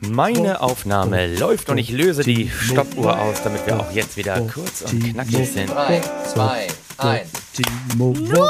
Meine 0.00 0.60
Aufnahme 0.60 1.26
läuft 1.36 1.70
und 1.70 1.78
ich 1.78 1.90
löse 1.90 2.22
die 2.22 2.48
Stoppuhr 2.48 3.20
aus, 3.20 3.42
damit 3.42 3.66
wir 3.66 3.80
auch 3.80 3.90
jetzt 3.92 4.16
wieder 4.16 4.40
kurz 4.42 4.82
und 4.82 5.12
knackig 5.12 5.50
sind. 5.50 5.70
3, 5.70 6.00
2, 6.34 6.66
1. 6.98 7.28
Nur! 7.96 8.48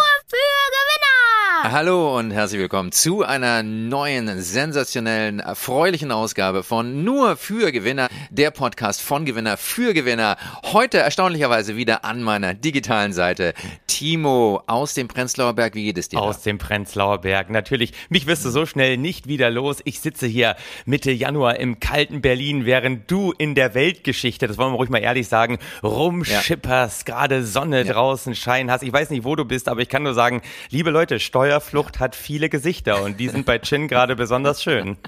Hallo 1.63 2.17
und 2.17 2.31
herzlich 2.31 2.61
willkommen 2.61 2.93
zu 2.93 3.25
einer 3.25 3.63
neuen, 3.63 4.41
sensationellen, 4.41 5.41
erfreulichen 5.41 6.13
Ausgabe 6.13 6.63
von 6.63 7.03
Nur 7.05 7.37
für 7.37 7.73
Gewinner, 7.73 8.09
der 8.31 8.51
Podcast 8.53 9.03
von 9.03 9.25
Gewinner 9.25 9.57
für 9.57 9.93
Gewinner. 9.93 10.37
Heute 10.73 10.99
erstaunlicherweise 10.99 11.75
wieder 11.77 12.05
an 12.05 12.23
meiner 12.23 12.55
digitalen 12.55 13.13
Seite 13.13 13.55
Timo 13.87 14.63
aus 14.69 14.95
dem 14.95 15.09
Prenzlauer 15.09 15.55
Berg. 15.55 15.75
Wie 15.75 15.85
geht 15.85 15.99
es 15.99 16.09
dir? 16.09 16.21
Aus 16.21 16.43
dem 16.43 16.59
Prenzlauer 16.59 17.19
Berg. 17.23 17.51
Natürlich, 17.51 17.93
mich 18.09 18.27
wirst 18.27 18.45
du 18.45 18.51
so 18.51 18.65
schnell 18.65 18.97
nicht 18.97 19.27
wieder 19.27 19.51
los. 19.51 19.79
Ich 19.85 19.99
sitze 20.01 20.27
hier 20.27 20.55
Mitte 20.87 21.11
Januar 21.11 21.57
im 21.59 21.81
kalten 21.81 22.21
Berlin, 22.21 22.65
während 22.67 23.11
du 23.11 23.33
in 23.37 23.55
der 23.57 23.75
Weltgeschichte, 23.75 24.47
das 24.47 24.59
wollen 24.59 24.73
wir 24.73 24.77
ruhig 24.77 24.91
mal 24.91 24.99
ehrlich 24.99 25.27
sagen, 25.29 25.59
rumschipperst, 25.83 27.05
gerade 27.07 27.45
Sonne 27.45 27.83
Ja. 27.85 27.93
draußen 27.93 28.35
scheinen 28.37 28.71
hast. 28.71 28.83
Ich 28.83 28.93
weiß 28.93 29.11
nicht, 29.11 29.25
wo 29.25 29.35
du 29.35 29.45
bist, 29.45 29.69
aber 29.69 29.81
ich 29.81 29.89
kann 29.89 30.05
nur 30.05 30.15
sagen, 30.15 30.43
liebe 30.71 30.91
Leute, 30.91 31.19
Steuerflucht 31.49 31.99
hat 31.99 32.15
viele 32.15 32.51
Gesichter 32.51 33.03
und 33.03 33.19
die 33.19 33.31
sind 33.31 33.47
bei 33.47 33.59
Chin 33.59 33.89
gerade 33.89 34.17
besonders 34.17 34.63
schön. 34.63 34.99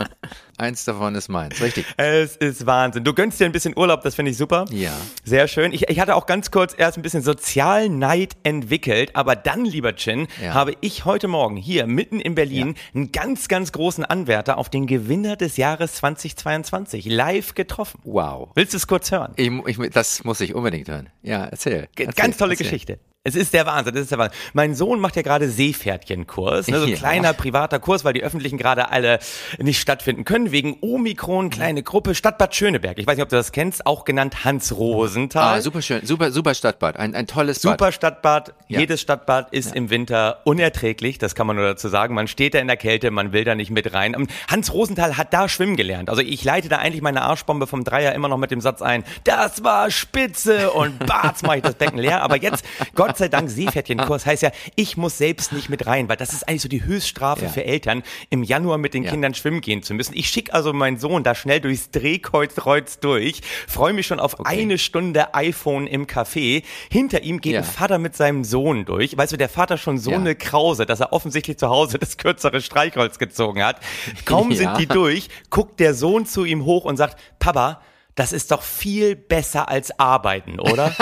Eins 0.60 0.84
davon 0.84 1.14
ist 1.14 1.28
meins, 1.28 1.60
richtig. 1.62 1.86
Es 1.96 2.36
ist 2.36 2.66
Wahnsinn. 2.66 3.02
Du 3.02 3.14
gönnst 3.14 3.40
dir 3.40 3.46
ein 3.46 3.52
bisschen 3.52 3.76
Urlaub, 3.76 4.02
das 4.02 4.14
finde 4.14 4.30
ich 4.30 4.36
super. 4.36 4.66
Ja. 4.70 4.92
Sehr 5.24 5.48
schön. 5.48 5.72
Ich, 5.72 5.88
ich 5.88 5.98
hatte 6.00 6.14
auch 6.14 6.26
ganz 6.26 6.50
kurz 6.50 6.74
erst 6.76 6.98
ein 6.98 7.02
bisschen 7.02 7.22
Sozialneid 7.22 8.36
entwickelt, 8.42 9.16
aber 9.16 9.36
dann, 9.36 9.64
lieber 9.64 9.96
Chin, 9.96 10.28
Ja. 10.42 10.52
habe 10.54 10.74
ich 10.82 11.04
heute 11.06 11.28
Morgen 11.28 11.56
hier 11.56 11.86
mitten 11.86 12.20
in 12.20 12.34
Berlin 12.34 12.74
einen 12.94 13.10
ganz, 13.10 13.48
ganz 13.48 13.72
großen 13.72 14.04
Anwärter 14.04 14.58
auf 14.58 14.68
den 14.68 14.86
Gewinner 14.86 15.36
des 15.36 15.56
Jahres 15.56 15.94
2022 15.94 17.06
live 17.06 17.54
getroffen. 17.54 18.00
Wow. 18.04 18.50
Willst 18.54 18.72
du 18.74 18.76
es 18.76 18.86
kurz 18.86 19.10
hören? 19.10 19.32
Ich, 19.36 19.50
ich, 19.66 19.90
das 19.90 20.24
muss 20.24 20.40
ich 20.40 20.54
unbedingt 20.54 20.88
hören. 20.88 21.08
Ja, 21.22 21.44
erzähl. 21.46 21.88
Erzähl 21.96 22.12
Ganz 22.14 22.36
tolle 22.36 22.52
erzähl. 22.52 22.64
Geschichte. 22.66 22.98
Es 23.22 23.34
ist 23.34 23.52
der 23.52 23.66
Wahnsinn, 23.66 23.92
das 23.94 24.04
ist 24.04 24.12
der 24.12 24.18
Wahnsinn. 24.18 24.38
Mein 24.54 24.74
Sohn 24.74 24.98
macht 24.98 25.14
ja 25.14 25.20
gerade 25.20 25.50
Seepferdchenkurs, 25.50 26.68
ne, 26.68 26.78
so 26.78 26.84
ein 26.86 26.88
Ja. 26.92 26.96
kleiner 26.96 27.34
privater 27.34 27.78
Kurs, 27.78 28.02
weil 28.02 28.14
die 28.14 28.22
öffentlichen 28.22 28.56
gerade 28.56 28.90
alle 28.90 29.18
nicht 29.58 29.78
stattfinden 29.78 30.24
können, 30.24 30.49
wegen 30.52 30.76
Omikron, 30.80 31.50
kleine 31.50 31.82
Gruppe, 31.82 32.14
Stadtbad 32.14 32.54
Schöneberg. 32.54 32.98
Ich 32.98 33.06
weiß 33.06 33.16
nicht, 33.16 33.22
ob 33.22 33.28
du 33.28 33.36
das 33.36 33.52
kennst, 33.52 33.86
auch 33.86 34.04
genannt 34.04 34.44
Hans 34.44 34.76
Rosenthal. 34.76 35.58
Ah, 35.58 35.60
super 35.60 35.82
schön, 35.82 36.04
super, 36.04 36.30
super 36.32 36.54
Stadtbad, 36.54 36.96
ein, 36.96 37.14
ein 37.14 37.26
tolles 37.26 37.60
Bad. 37.60 37.78
Super 37.78 37.92
Stadtbad. 37.92 38.54
Ja. 38.68 38.80
Jedes 38.80 39.00
Stadtbad 39.00 39.52
ist 39.52 39.74
im 39.74 39.90
Winter 39.90 40.40
unerträglich. 40.44 41.18
Das 41.18 41.34
kann 41.34 41.46
man 41.46 41.56
nur 41.56 41.64
dazu 41.66 41.88
sagen. 41.88 42.14
Man 42.14 42.28
steht 42.28 42.54
da 42.54 42.58
in 42.58 42.66
der 42.66 42.76
Kälte, 42.76 43.10
man 43.10 43.32
will 43.32 43.44
da 43.44 43.54
nicht 43.54 43.70
mit 43.70 43.92
rein. 43.92 44.26
Hans 44.48 44.72
Rosenthal 44.72 45.16
hat 45.16 45.32
da 45.32 45.48
schwimmen 45.48 45.76
gelernt. 45.76 46.08
Also 46.08 46.22
ich 46.22 46.44
leite 46.44 46.68
da 46.68 46.78
eigentlich 46.78 47.02
meine 47.02 47.22
Arschbombe 47.22 47.66
vom 47.66 47.84
Dreier 47.84 48.12
immer 48.14 48.28
noch 48.28 48.38
mit 48.38 48.50
dem 48.50 48.60
Satz 48.60 48.82
ein, 48.82 49.04
das 49.24 49.62
war 49.64 49.90
spitze 49.90 50.70
und 50.70 50.98
batz 51.06 51.42
mache 51.42 51.56
ich 51.58 51.62
das 51.62 51.74
Becken 51.74 51.98
leer. 51.98 52.22
Aber 52.22 52.36
jetzt, 52.36 52.64
Gott 52.94 53.16
sei 53.18 53.28
Dank, 53.28 53.50
Seepferdchenkurs 53.50 54.26
heißt 54.26 54.42
ja, 54.42 54.50
ich 54.76 54.96
muss 54.96 55.18
selbst 55.18 55.52
nicht 55.52 55.68
mit 55.70 55.86
rein, 55.86 56.08
weil 56.08 56.16
das 56.16 56.32
ist 56.32 56.48
eigentlich 56.48 56.62
so 56.62 56.68
die 56.68 56.84
Höchststrafe 56.84 57.44
Ja. 57.44 57.48
für 57.50 57.64
Eltern, 57.64 58.02
im 58.30 58.42
Januar 58.42 58.78
mit 58.78 58.94
den 58.94 59.04
Ja. 59.04 59.10
Kindern 59.10 59.34
schwimmen 59.34 59.60
gehen 59.60 59.82
zu 59.82 59.94
müssen. 59.94 60.14
Ich 60.16 60.28
schicke 60.40 60.54
also 60.54 60.72
meinen 60.72 60.98
Sohn 60.98 61.22
da 61.22 61.34
schnell 61.34 61.60
durchs 61.60 61.90
Drehkreuz 61.90 62.98
durch, 63.00 63.42
freue 63.68 63.92
mich 63.92 64.06
schon 64.06 64.18
auf 64.20 64.46
eine 64.46 64.78
Stunde 64.78 65.34
iPhone 65.34 65.86
im 65.86 66.06
Café. 66.06 66.62
Hinter 66.90 67.22
ihm 67.22 67.40
geht 67.42 67.52
Ja. 67.52 67.58
ein 67.60 67.64
Vater 67.66 67.98
mit 67.98 68.16
seinem 68.16 68.42
Sohn 68.44 68.86
durch. 68.86 69.16
Weißt 69.18 69.32
du, 69.32 69.36
der 69.36 69.50
Vater 69.50 69.76
schon 69.76 69.98
so 69.98 70.12
Ja. 70.12 70.16
eine 70.16 70.34
Krause, 70.34 70.86
dass 70.86 71.00
er 71.00 71.12
offensichtlich 71.12 71.58
zu 71.58 71.68
Hause 71.68 71.98
das 71.98 72.16
kürzere 72.16 72.62
Streichholz 72.62 73.18
gezogen 73.18 73.62
hat. 73.62 73.80
Kaum 74.24 74.50
Ja. 74.50 74.56
sind 74.56 74.78
die 74.78 74.86
durch, 74.86 75.28
guckt 75.50 75.78
der 75.78 75.92
Sohn 75.92 76.24
zu 76.24 76.44
ihm 76.46 76.64
hoch 76.64 76.84
und 76.86 76.96
sagt, 76.96 77.18
Papa, 77.38 77.82
das 78.14 78.32
ist 78.32 78.50
doch 78.50 78.62
viel 78.62 79.16
besser 79.16 79.68
als 79.68 79.98
arbeiten, 80.00 80.58
oder? 80.58 80.94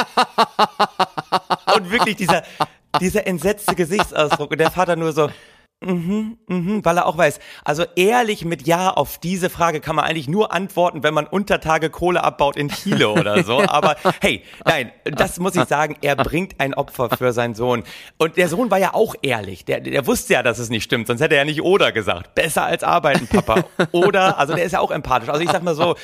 und 1.77 1.91
wirklich 1.93 2.17
dieser, 2.17 2.43
dieser 3.01 3.27
entsetzte 3.27 3.75
Gesichtsausdruck 3.77 4.51
und 4.51 4.59
der 4.59 4.71
Vater 4.73 4.97
nur 4.97 5.13
so, 5.13 5.31
Mhm, 5.81 6.39
mhm, 6.49 6.85
weil 6.85 6.97
er 6.97 7.07
auch 7.07 7.17
weiß, 7.17 7.39
also 7.65 7.85
ehrlich 7.95 8.45
mit 8.45 8.67
Ja 8.67 8.91
auf 8.91 9.19
diese 9.19 9.49
Frage 9.49 9.79
kann 9.81 9.95
man 9.95 10.07
eigentlich 10.07 10.27
nur 10.29 10.53
antworten, 10.53 11.05
wenn 11.05 11.15
man 11.15 11.25
unter 11.25 11.61
Tage 11.61 11.89
Kohle 11.89 12.25
abbaut 12.25 12.57
in 12.57 12.69
Chile 12.69 13.09
oder 13.13 13.45
so. 13.45 13.61
Aber 13.61 13.95
hey, 14.21 14.43
nein, 14.65 14.91
das 15.05 15.39
muss 15.39 15.55
ich 15.55 15.65
sagen, 15.67 15.97
er 16.03 16.17
bringt 16.17 16.59
ein 16.59 16.75
Opfer 16.75 17.11
für 17.17 17.33
seinen 17.33 17.55
Sohn. 17.55 17.85
Und 18.19 18.37
der 18.37 18.49
Sohn 18.49 18.73
war 18.73 18.79
ja 18.79 18.93
auch 18.93 19.15
ehrlich. 19.23 19.67
Der, 19.67 19.79
der 19.79 20.05
wusste 20.09 20.33
ja, 20.33 20.43
dass 20.43 20.59
es 20.59 20.69
nicht 20.69 20.83
stimmt, 20.83 21.07
sonst 21.07 21.21
hätte 21.21 21.37
er 21.37 21.43
ja 21.43 21.45
nicht 21.45 21.63
oder 21.63 21.93
gesagt. 21.93 22.35
Besser 22.35 22.65
als 22.65 22.83
arbeiten, 22.83 23.29
Papa. 23.29 23.65
Oder, 23.93 24.37
also 24.37 24.55
der 24.55 24.65
ist 24.65 24.73
ja 24.73 24.81
auch 24.81 24.91
empathisch. 24.91 25.29
Also 25.29 25.43
ich 25.43 25.51
sag 25.51 25.63
mal 25.63 25.77
so, 25.77 25.95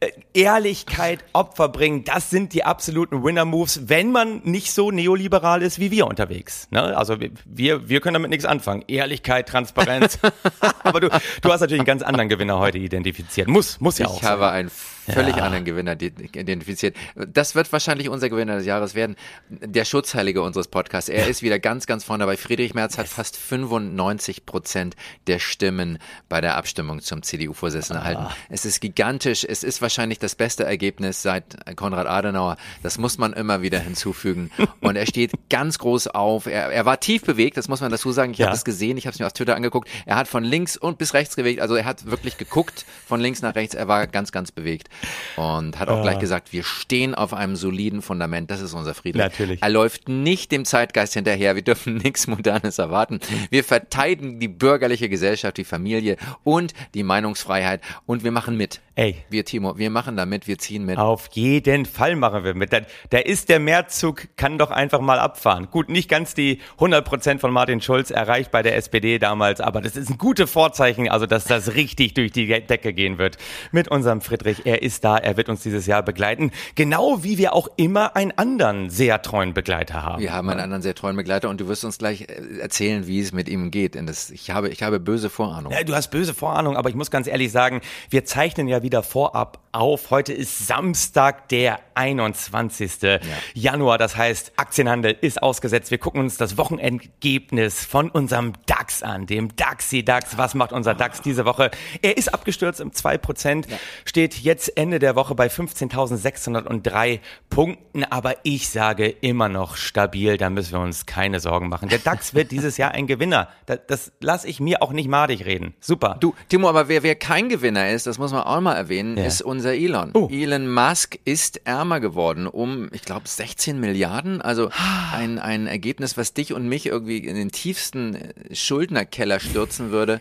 äh, 0.00 0.08
Ehrlichkeit, 0.32 1.22
Opfer 1.34 1.68
bringen, 1.68 2.02
das 2.04 2.30
sind 2.30 2.54
die 2.54 2.64
absoluten 2.64 3.22
Winner-Moves, 3.22 3.90
wenn 3.90 4.10
man 4.10 4.40
nicht 4.44 4.72
so 4.72 4.90
neoliberal 4.90 5.60
ist 5.62 5.78
wie 5.78 5.90
wir 5.90 6.06
unterwegs. 6.06 6.66
Ne? 6.70 6.96
Also 6.96 7.20
wir- 7.20 7.30
wir, 7.44 7.88
wir 7.90 8.00
können 8.00 8.14
damit 8.14 8.30
nichts 8.30 8.46
anfangen. 8.46 8.84
Ehrlichkeit, 9.18 9.48
Transparenz. 9.48 10.18
Aber 10.82 11.00
du, 11.00 11.08
du 11.08 11.52
hast 11.52 11.60
natürlich 11.60 11.80
einen 11.80 11.86
ganz 11.86 12.02
anderen 12.02 12.28
Gewinner 12.28 12.58
heute 12.58 12.78
identifiziert. 12.78 13.48
Muss, 13.48 13.80
muss 13.80 13.98
ja 13.98 14.06
auch 14.06 14.16
Ich 14.18 14.24
habe 14.24 14.42
sein. 14.42 14.52
einen 14.54 14.70
völlig 15.12 15.36
Ja. 15.36 15.44
anderen 15.44 15.64
Gewinner 15.64 15.92
identifiziert. 16.00 16.96
Das 17.14 17.54
wird 17.54 17.72
wahrscheinlich 17.72 18.08
unser 18.08 18.28
Gewinner 18.28 18.56
des 18.56 18.66
Jahres 18.66 18.94
werden. 18.94 19.16
Der 19.48 19.84
Schutzheilige 19.84 20.42
unseres 20.42 20.68
Podcasts. 20.68 21.08
Er 21.08 21.26
ist 21.28 21.42
wieder 21.42 21.58
ganz, 21.58 21.86
ganz 21.86 22.04
vorne 22.04 22.22
dabei. 22.22 22.36
Friedrich 22.36 22.74
Merz 22.74 22.98
hat 22.98 23.08
fast 23.08 23.36
95 23.36 24.46
Prozent 24.46 24.96
der 25.26 25.38
Stimmen 25.38 25.98
bei 26.28 26.40
der 26.40 26.56
Abstimmung 26.56 27.00
zum 27.00 27.22
CDU-Vorsitzenden 27.22 28.02
erhalten. 28.02 28.22
Ah. 28.22 28.34
Es 28.48 28.64
ist 28.64 28.80
gigantisch. 28.80 29.44
Es 29.44 29.62
ist 29.64 29.82
wahrscheinlich 29.82 30.18
das 30.18 30.34
beste 30.34 30.64
Ergebnis 30.64 31.22
seit 31.22 31.44
Konrad 31.76 32.06
Adenauer. 32.06 32.56
Das 32.82 32.98
muss 32.98 33.18
man 33.18 33.32
immer 33.32 33.62
wieder 33.62 33.78
hinzufügen. 33.80 34.50
Und 34.80 34.96
er 34.96 35.06
steht 35.06 35.32
ganz 35.50 35.78
groß 35.78 36.08
auf. 36.08 36.46
Er, 36.46 36.70
er 36.72 36.84
war 36.86 37.00
tief 37.00 37.22
bewegt, 37.22 37.56
das 37.56 37.68
muss 37.68 37.80
man 37.80 37.90
dazu 37.90 38.12
sagen. 38.12 38.32
Ich 38.32 38.38
Ja. 38.38 38.46
habe 38.46 38.56
es 38.56 38.64
gesehen, 38.64 38.96
ich 38.96 39.06
habe 39.06 39.14
es 39.14 39.20
mir 39.20 39.26
auf 39.26 39.32
Twitter 39.32 39.56
angeguckt. 39.56 39.88
Er 40.06 40.16
hat 40.16 40.28
von 40.28 40.44
links 40.44 40.76
und 40.76 40.98
bis 40.98 41.14
rechts 41.14 41.36
bewegt. 41.36 41.60
Also 41.60 41.74
er 41.74 41.84
hat 41.84 42.06
wirklich 42.06 42.38
geguckt 42.38 42.84
von 43.06 43.20
links 43.20 43.42
nach 43.42 43.54
rechts. 43.54 43.74
Er 43.74 43.88
war 43.88 44.06
ganz, 44.06 44.32
ganz 44.32 44.52
bewegt 44.52 44.88
und 45.36 45.78
hat 45.78 45.88
auch 45.88 46.02
gleich 46.02 46.18
gesagt, 46.18 46.52
wir 46.52 46.64
stehen 46.64 47.14
auf 47.14 47.34
einem 47.34 47.56
soliden 47.56 48.02
Fundament. 48.02 48.50
Das 48.50 48.60
ist 48.60 48.74
unser 48.74 48.94
Friedrich. 48.94 49.22
Natürlich. 49.22 49.62
Er 49.62 49.68
läuft 49.68 50.08
nicht 50.08 50.52
dem 50.52 50.64
Zeitgeist 50.64 51.14
hinterher. 51.14 51.54
Wir 51.54 51.62
dürfen 51.62 51.96
nichts 52.04 52.26
Modernes 52.26 52.78
erwarten. 52.78 53.20
Wir 53.50 53.64
verteidigen 53.64 54.40
die 54.40 54.48
bürgerliche 54.48 55.08
Gesellschaft, 55.08 55.56
die 55.56 55.64
Familie 55.64 56.16
und 56.44 56.74
die 56.94 57.02
Meinungsfreiheit 57.02 57.80
und 58.06 58.24
wir 58.24 58.32
machen 58.32 58.56
mit. 58.56 58.80
Ey. 58.98 59.14
Wir, 59.30 59.44
Timo, 59.44 59.78
wir 59.78 59.90
machen 59.90 60.16
da 60.16 60.26
mit, 60.26 60.48
wir 60.48 60.58
ziehen 60.58 60.84
mit. 60.84 60.98
Auf 60.98 61.28
jeden 61.30 61.86
Fall 61.86 62.16
machen 62.16 62.42
wir 62.42 62.54
mit. 62.54 62.72
Da, 62.72 62.80
da 63.10 63.18
ist 63.18 63.48
der 63.48 63.60
Mehrzug, 63.60 64.26
kann 64.36 64.58
doch 64.58 64.72
einfach 64.72 65.00
mal 65.00 65.20
abfahren. 65.20 65.68
Gut, 65.70 65.88
nicht 65.88 66.08
ganz 66.08 66.34
die 66.34 66.58
100 66.72 67.04
Prozent 67.04 67.40
von 67.40 67.52
Martin 67.52 67.80
Schulz 67.80 68.10
erreicht 68.10 68.50
bei 68.50 68.60
der 68.60 68.74
SPD 68.74 69.20
damals, 69.20 69.60
aber 69.60 69.82
das 69.82 69.94
ist 69.94 70.10
ein 70.10 70.18
gutes 70.18 70.50
Vorzeichen, 70.50 71.08
also 71.08 71.26
dass 71.26 71.44
das 71.44 71.76
richtig 71.76 72.14
durch 72.14 72.32
die 72.32 72.48
Decke 72.48 72.92
gehen 72.92 73.18
wird 73.18 73.36
mit 73.70 73.86
unserem 73.86 74.20
Friedrich. 74.20 74.66
Er 74.66 74.82
ist 74.82 75.04
da, 75.04 75.16
er 75.16 75.36
wird 75.36 75.48
uns 75.48 75.62
dieses 75.62 75.86
Jahr 75.86 76.02
begleiten. 76.02 76.50
Genau 76.74 77.22
wie 77.22 77.38
wir 77.38 77.52
auch 77.52 77.68
immer 77.76 78.16
einen 78.16 78.32
anderen 78.32 78.90
sehr 78.90 79.22
treuen 79.22 79.54
Begleiter 79.54 80.02
haben. 80.02 80.20
Wir 80.20 80.32
haben 80.32 80.50
einen 80.50 80.58
anderen 80.58 80.82
sehr 80.82 80.96
treuen 80.96 81.14
Begleiter 81.14 81.50
und 81.50 81.60
du 81.60 81.68
wirst 81.68 81.84
uns 81.84 81.98
gleich 81.98 82.22
äh, 82.22 82.58
erzählen, 82.58 83.06
wie 83.06 83.20
es 83.20 83.30
mit 83.30 83.48
ihm 83.48 83.70
geht. 83.70 83.94
Das, 83.94 84.32
ich 84.32 84.50
habe, 84.50 84.70
ich 84.70 84.82
habe 84.82 84.98
böse 84.98 85.30
Vorahnung. 85.30 85.72
Ja, 85.72 85.84
du 85.84 85.94
hast 85.94 86.08
böse 86.08 86.34
Vorahnung, 86.34 86.76
aber 86.76 86.88
ich 86.88 86.96
muss 86.96 87.12
ganz 87.12 87.28
ehrlich 87.28 87.52
sagen, 87.52 87.80
wir 88.10 88.24
zeichnen 88.24 88.66
ja 88.66 88.82
wieder 88.88 89.02
vorab 89.02 89.58
auf. 89.70 90.10
Heute 90.10 90.32
ist 90.32 90.66
Samstag, 90.66 91.50
der 91.50 91.78
21. 91.98 93.18
Januar. 93.54 93.98
Das 93.98 94.16
heißt, 94.16 94.52
Aktienhandel 94.56 95.16
ist 95.20 95.42
ausgesetzt. 95.42 95.90
Wir 95.90 95.98
gucken 95.98 96.20
uns 96.20 96.36
das 96.36 96.56
Wochenendergebnis 96.56 97.84
von 97.84 98.08
unserem 98.10 98.52
DAX 98.66 99.02
an, 99.02 99.26
dem 99.26 99.54
DAXi-DAX. 99.56 100.38
Was 100.38 100.54
macht 100.54 100.72
unser 100.72 100.94
DAX 100.94 101.20
diese 101.22 101.44
Woche? 101.44 101.70
Er 102.02 102.16
ist 102.16 102.32
abgestürzt 102.32 102.80
um 102.80 102.90
2%, 102.90 103.64
steht 104.04 104.34
jetzt 104.36 104.76
Ende 104.76 104.98
der 105.00 105.16
Woche 105.16 105.34
bei 105.34 105.48
15.603 105.48 107.18
Punkten. 107.50 108.04
Aber 108.04 108.36
ich 108.44 108.68
sage 108.68 109.08
immer 109.08 109.48
noch 109.48 109.76
stabil, 109.76 110.36
da 110.36 110.50
müssen 110.50 110.72
wir 110.72 110.80
uns 110.80 111.06
keine 111.06 111.40
Sorgen 111.40 111.68
machen. 111.68 111.88
Der 111.88 111.98
DAX 111.98 112.34
wird 112.34 112.50
dieses 112.52 112.76
Jahr 112.76 112.92
ein 112.92 113.06
Gewinner. 113.06 113.48
Das, 113.66 113.80
das 113.88 114.12
lasse 114.20 114.46
ich 114.48 114.60
mir 114.60 114.82
auch 114.82 114.92
nicht 114.92 115.08
madig 115.08 115.44
reden. 115.44 115.74
Super. 115.80 116.16
Du, 116.20 116.34
Timo, 116.48 116.68
aber 116.68 116.88
wer, 116.88 117.02
wer 117.02 117.16
kein 117.16 117.48
Gewinner 117.48 117.90
ist, 117.90 118.06
das 118.06 118.18
muss 118.18 118.32
man 118.32 118.42
auch 118.42 118.60
mal 118.60 118.74
erwähnen, 118.74 119.16
Ja. 119.16 119.24
ist 119.24 119.42
unser 119.42 119.74
Elon. 119.74 120.10
Oh. 120.14 120.28
Elon 120.30 120.72
Musk 120.72 121.18
ist 121.24 121.66
ärmer 121.66 121.87
geworden 121.96 122.46
um, 122.46 122.88
ich 122.92 123.02
glaube, 123.02 123.26
16 123.26 123.80
Milliarden. 123.80 124.42
Also 124.42 124.70
ein, 125.14 125.38
ein 125.38 125.66
Ergebnis, 125.66 126.16
was 126.16 126.34
dich 126.34 126.52
und 126.52 126.68
mich 126.68 126.86
irgendwie 126.86 127.18
in 127.18 127.34
den 127.36 127.50
tiefsten 127.50 128.14
äh, 128.14 128.54
Schuldnerkeller 128.54 129.40
stürzen 129.40 129.90
würde. 129.90 130.20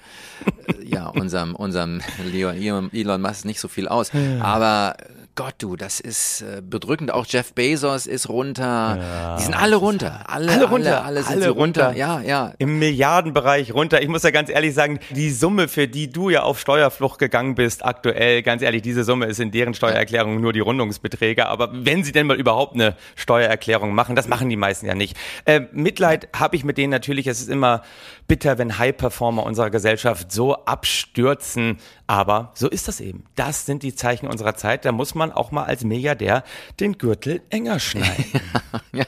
Äh, 0.67 0.85
ja, 0.85 1.07
unserem, 1.07 1.55
unserem 1.55 2.01
Leon, 2.31 2.89
Elon 2.93 3.21
Musk 3.21 3.45
nicht 3.45 3.59
so 3.59 3.67
viel 3.67 3.87
aus. 3.87 4.11
Aber 4.39 4.95
Gott, 5.35 5.53
du, 5.59 5.75
das 5.75 5.99
ist 5.99 6.41
äh, 6.41 6.61
bedrückend. 6.63 7.11
Auch 7.11 7.25
Jeff 7.27 7.53
Bezos 7.53 8.07
ist 8.07 8.27
runter. 8.27 9.35
Die 9.37 9.43
sind 9.43 9.53
alle 9.53 9.75
runter. 9.75 10.23
Alle, 10.27 10.51
Alle 10.51 10.65
runter, 10.65 10.97
Alle, 11.03 11.05
alle 11.05 11.23
sind 11.23 11.43
alle 11.43 11.49
runter. 11.49 11.87
runter. 11.87 11.97
Ja, 11.97 12.21
ja. 12.21 12.53
Im 12.57 12.79
Milliardenbereich 12.79 13.71
runter. 13.71 14.01
Ich 14.01 14.07
muss 14.07 14.23
ja 14.23 14.31
ganz 14.31 14.49
ehrlich 14.49 14.73
sagen, 14.73 14.99
die 15.11 15.29
Summe, 15.29 15.67
für 15.67 15.87
die 15.87 16.09
du 16.09 16.31
ja 16.31 16.41
auf 16.41 16.59
Steuerflucht 16.59 17.19
gegangen 17.19 17.53
bist, 17.53 17.85
aktuell, 17.85 18.41
ganz 18.41 18.63
ehrlich, 18.63 18.81
diese 18.81 19.03
Summe 19.03 19.27
ist 19.27 19.39
in 19.39 19.51
deren 19.51 19.75
Steuererklärung 19.75 20.41
nur 20.41 20.53
die 20.53 20.59
Rundungsbeträge. 20.59 21.45
Aber 21.47 21.56
wenn 21.59 22.03
sie 22.03 22.11
denn 22.11 22.27
mal 22.27 22.37
überhaupt 22.37 22.73
eine 22.73 22.95
Steuererklärung 23.15 23.93
machen, 23.93 24.15
das 24.15 24.27
machen 24.27 24.49
die 24.49 24.55
meisten 24.55 24.85
ja 24.85 24.95
nicht. 24.95 25.17
Äh, 25.45 25.61
Mitleid 25.71 26.29
habe 26.33 26.55
ich 26.55 26.63
mit 26.63 26.77
denen 26.77 26.91
natürlich. 26.91 27.27
Es 27.27 27.39
ist 27.39 27.49
immer 27.49 27.81
bitter, 28.27 28.57
wenn 28.57 28.77
High-Performer 28.77 29.43
unserer 29.43 29.69
Gesellschaft 29.69 30.31
so 30.31 30.55
abstürzen. 30.65 31.77
Aber 32.07 32.51
so 32.53 32.69
ist 32.69 32.87
das 32.87 32.99
eben. 32.99 33.25
Das 33.35 33.65
sind 33.65 33.83
die 33.83 33.95
Zeichen 33.95 34.27
unserer 34.27 34.55
Zeit. 34.55 34.85
Da 34.85 34.91
muss 34.91 35.15
man 35.15 35.31
auch 35.31 35.51
mal 35.51 35.63
als 35.63 35.83
Milliardär 35.83 36.43
den 36.79 36.97
Gürtel 36.97 37.41
enger 37.49 37.79
schneiden. 37.79 38.41
ja. 38.93 39.05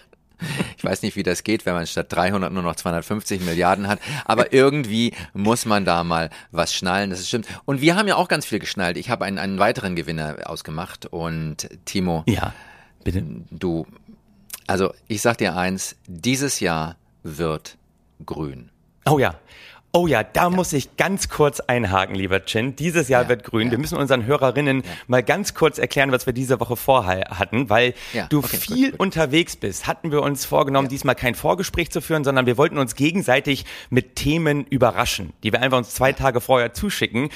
Ich 0.77 0.83
weiß 0.83 1.01
nicht, 1.01 1.15
wie 1.15 1.23
das 1.23 1.43
geht, 1.43 1.65
wenn 1.65 1.73
man 1.73 1.87
statt 1.87 2.07
300 2.09 2.51
nur 2.51 2.63
noch 2.63 2.75
250 2.75 3.41
Milliarden 3.41 3.87
hat, 3.87 3.99
aber 4.25 4.53
irgendwie 4.53 5.13
muss 5.33 5.65
man 5.65 5.85
da 5.85 6.03
mal 6.03 6.29
was 6.51 6.73
schnallen, 6.73 7.09
das 7.09 7.27
stimmt. 7.27 7.47
Und 7.65 7.81
wir 7.81 7.95
haben 7.95 8.07
ja 8.07 8.15
auch 8.15 8.27
ganz 8.27 8.45
viel 8.45 8.59
geschnallt. 8.59 8.97
Ich 8.97 9.09
habe 9.09 9.25
einen, 9.25 9.37
einen 9.37 9.59
weiteren 9.59 9.95
Gewinner 9.95 10.37
ausgemacht 10.45 11.05
und 11.07 11.69
Timo, 11.85 12.23
ja, 12.27 12.53
bitte. 13.03 13.23
du, 13.51 13.85
also 14.67 14.93
ich 15.07 15.21
sag 15.21 15.37
dir 15.37 15.55
eins, 15.55 15.95
dieses 16.07 16.59
Jahr 16.59 16.95
wird 17.23 17.77
grün. 18.25 18.71
Oh 19.05 19.19
ja. 19.19 19.35
Oh 19.91 20.05
ja, 20.05 20.21
da 20.23 20.51
muss 20.51 20.71
ich 20.73 20.97
ganz 20.97 21.29
kurz 21.29 21.61
einhaken, 21.61 22.13
lieber 22.13 22.45
Chin. 22.45 22.75
Dieses 22.75 23.07
Jahr 23.09 23.23
Ja, 23.23 23.29
wird 23.29 23.43
grün. 23.43 23.67
ja. 23.67 23.71
Wir 23.71 23.79
müssen 23.79 23.97
unseren 23.97 24.23
Hörerinnen 24.25 24.83
mal 25.07 25.23
ganz 25.23 25.55
kurz 25.55 25.79
erklären, 25.79 26.11
was 26.11 26.27
wir 26.27 26.33
diese 26.33 26.59
Woche 26.59 26.75
vorhatten, 26.75 27.71
weil 27.71 27.95
Ja, 28.13 28.27
du 28.27 28.37
okay, 28.39 28.49
gut, 28.51 28.59
viel 28.77 28.91
gut. 28.91 28.99
unterwegs 28.99 29.55
bist. 29.55 29.87
Hatten 29.87 30.11
wir 30.11 30.21
uns 30.21 30.45
vorgenommen, 30.45 30.89
diesmal 30.89 31.15
kein 31.15 31.33
Vorgespräch 31.33 31.89
zu 31.89 32.01
führen, 32.01 32.23
sondern 32.23 32.45
wir 32.45 32.57
wollten 32.57 32.77
uns 32.77 32.93
gegenseitig 32.95 33.65
mit 33.89 34.15
Themen 34.15 34.63
überraschen, 34.65 35.33
die 35.43 35.51
wir 35.51 35.61
einfach 35.61 35.79
uns 35.79 35.95
zwei 35.95 36.13
Tage 36.13 36.39
vorher 36.39 36.73
zuschicken. 36.73 37.29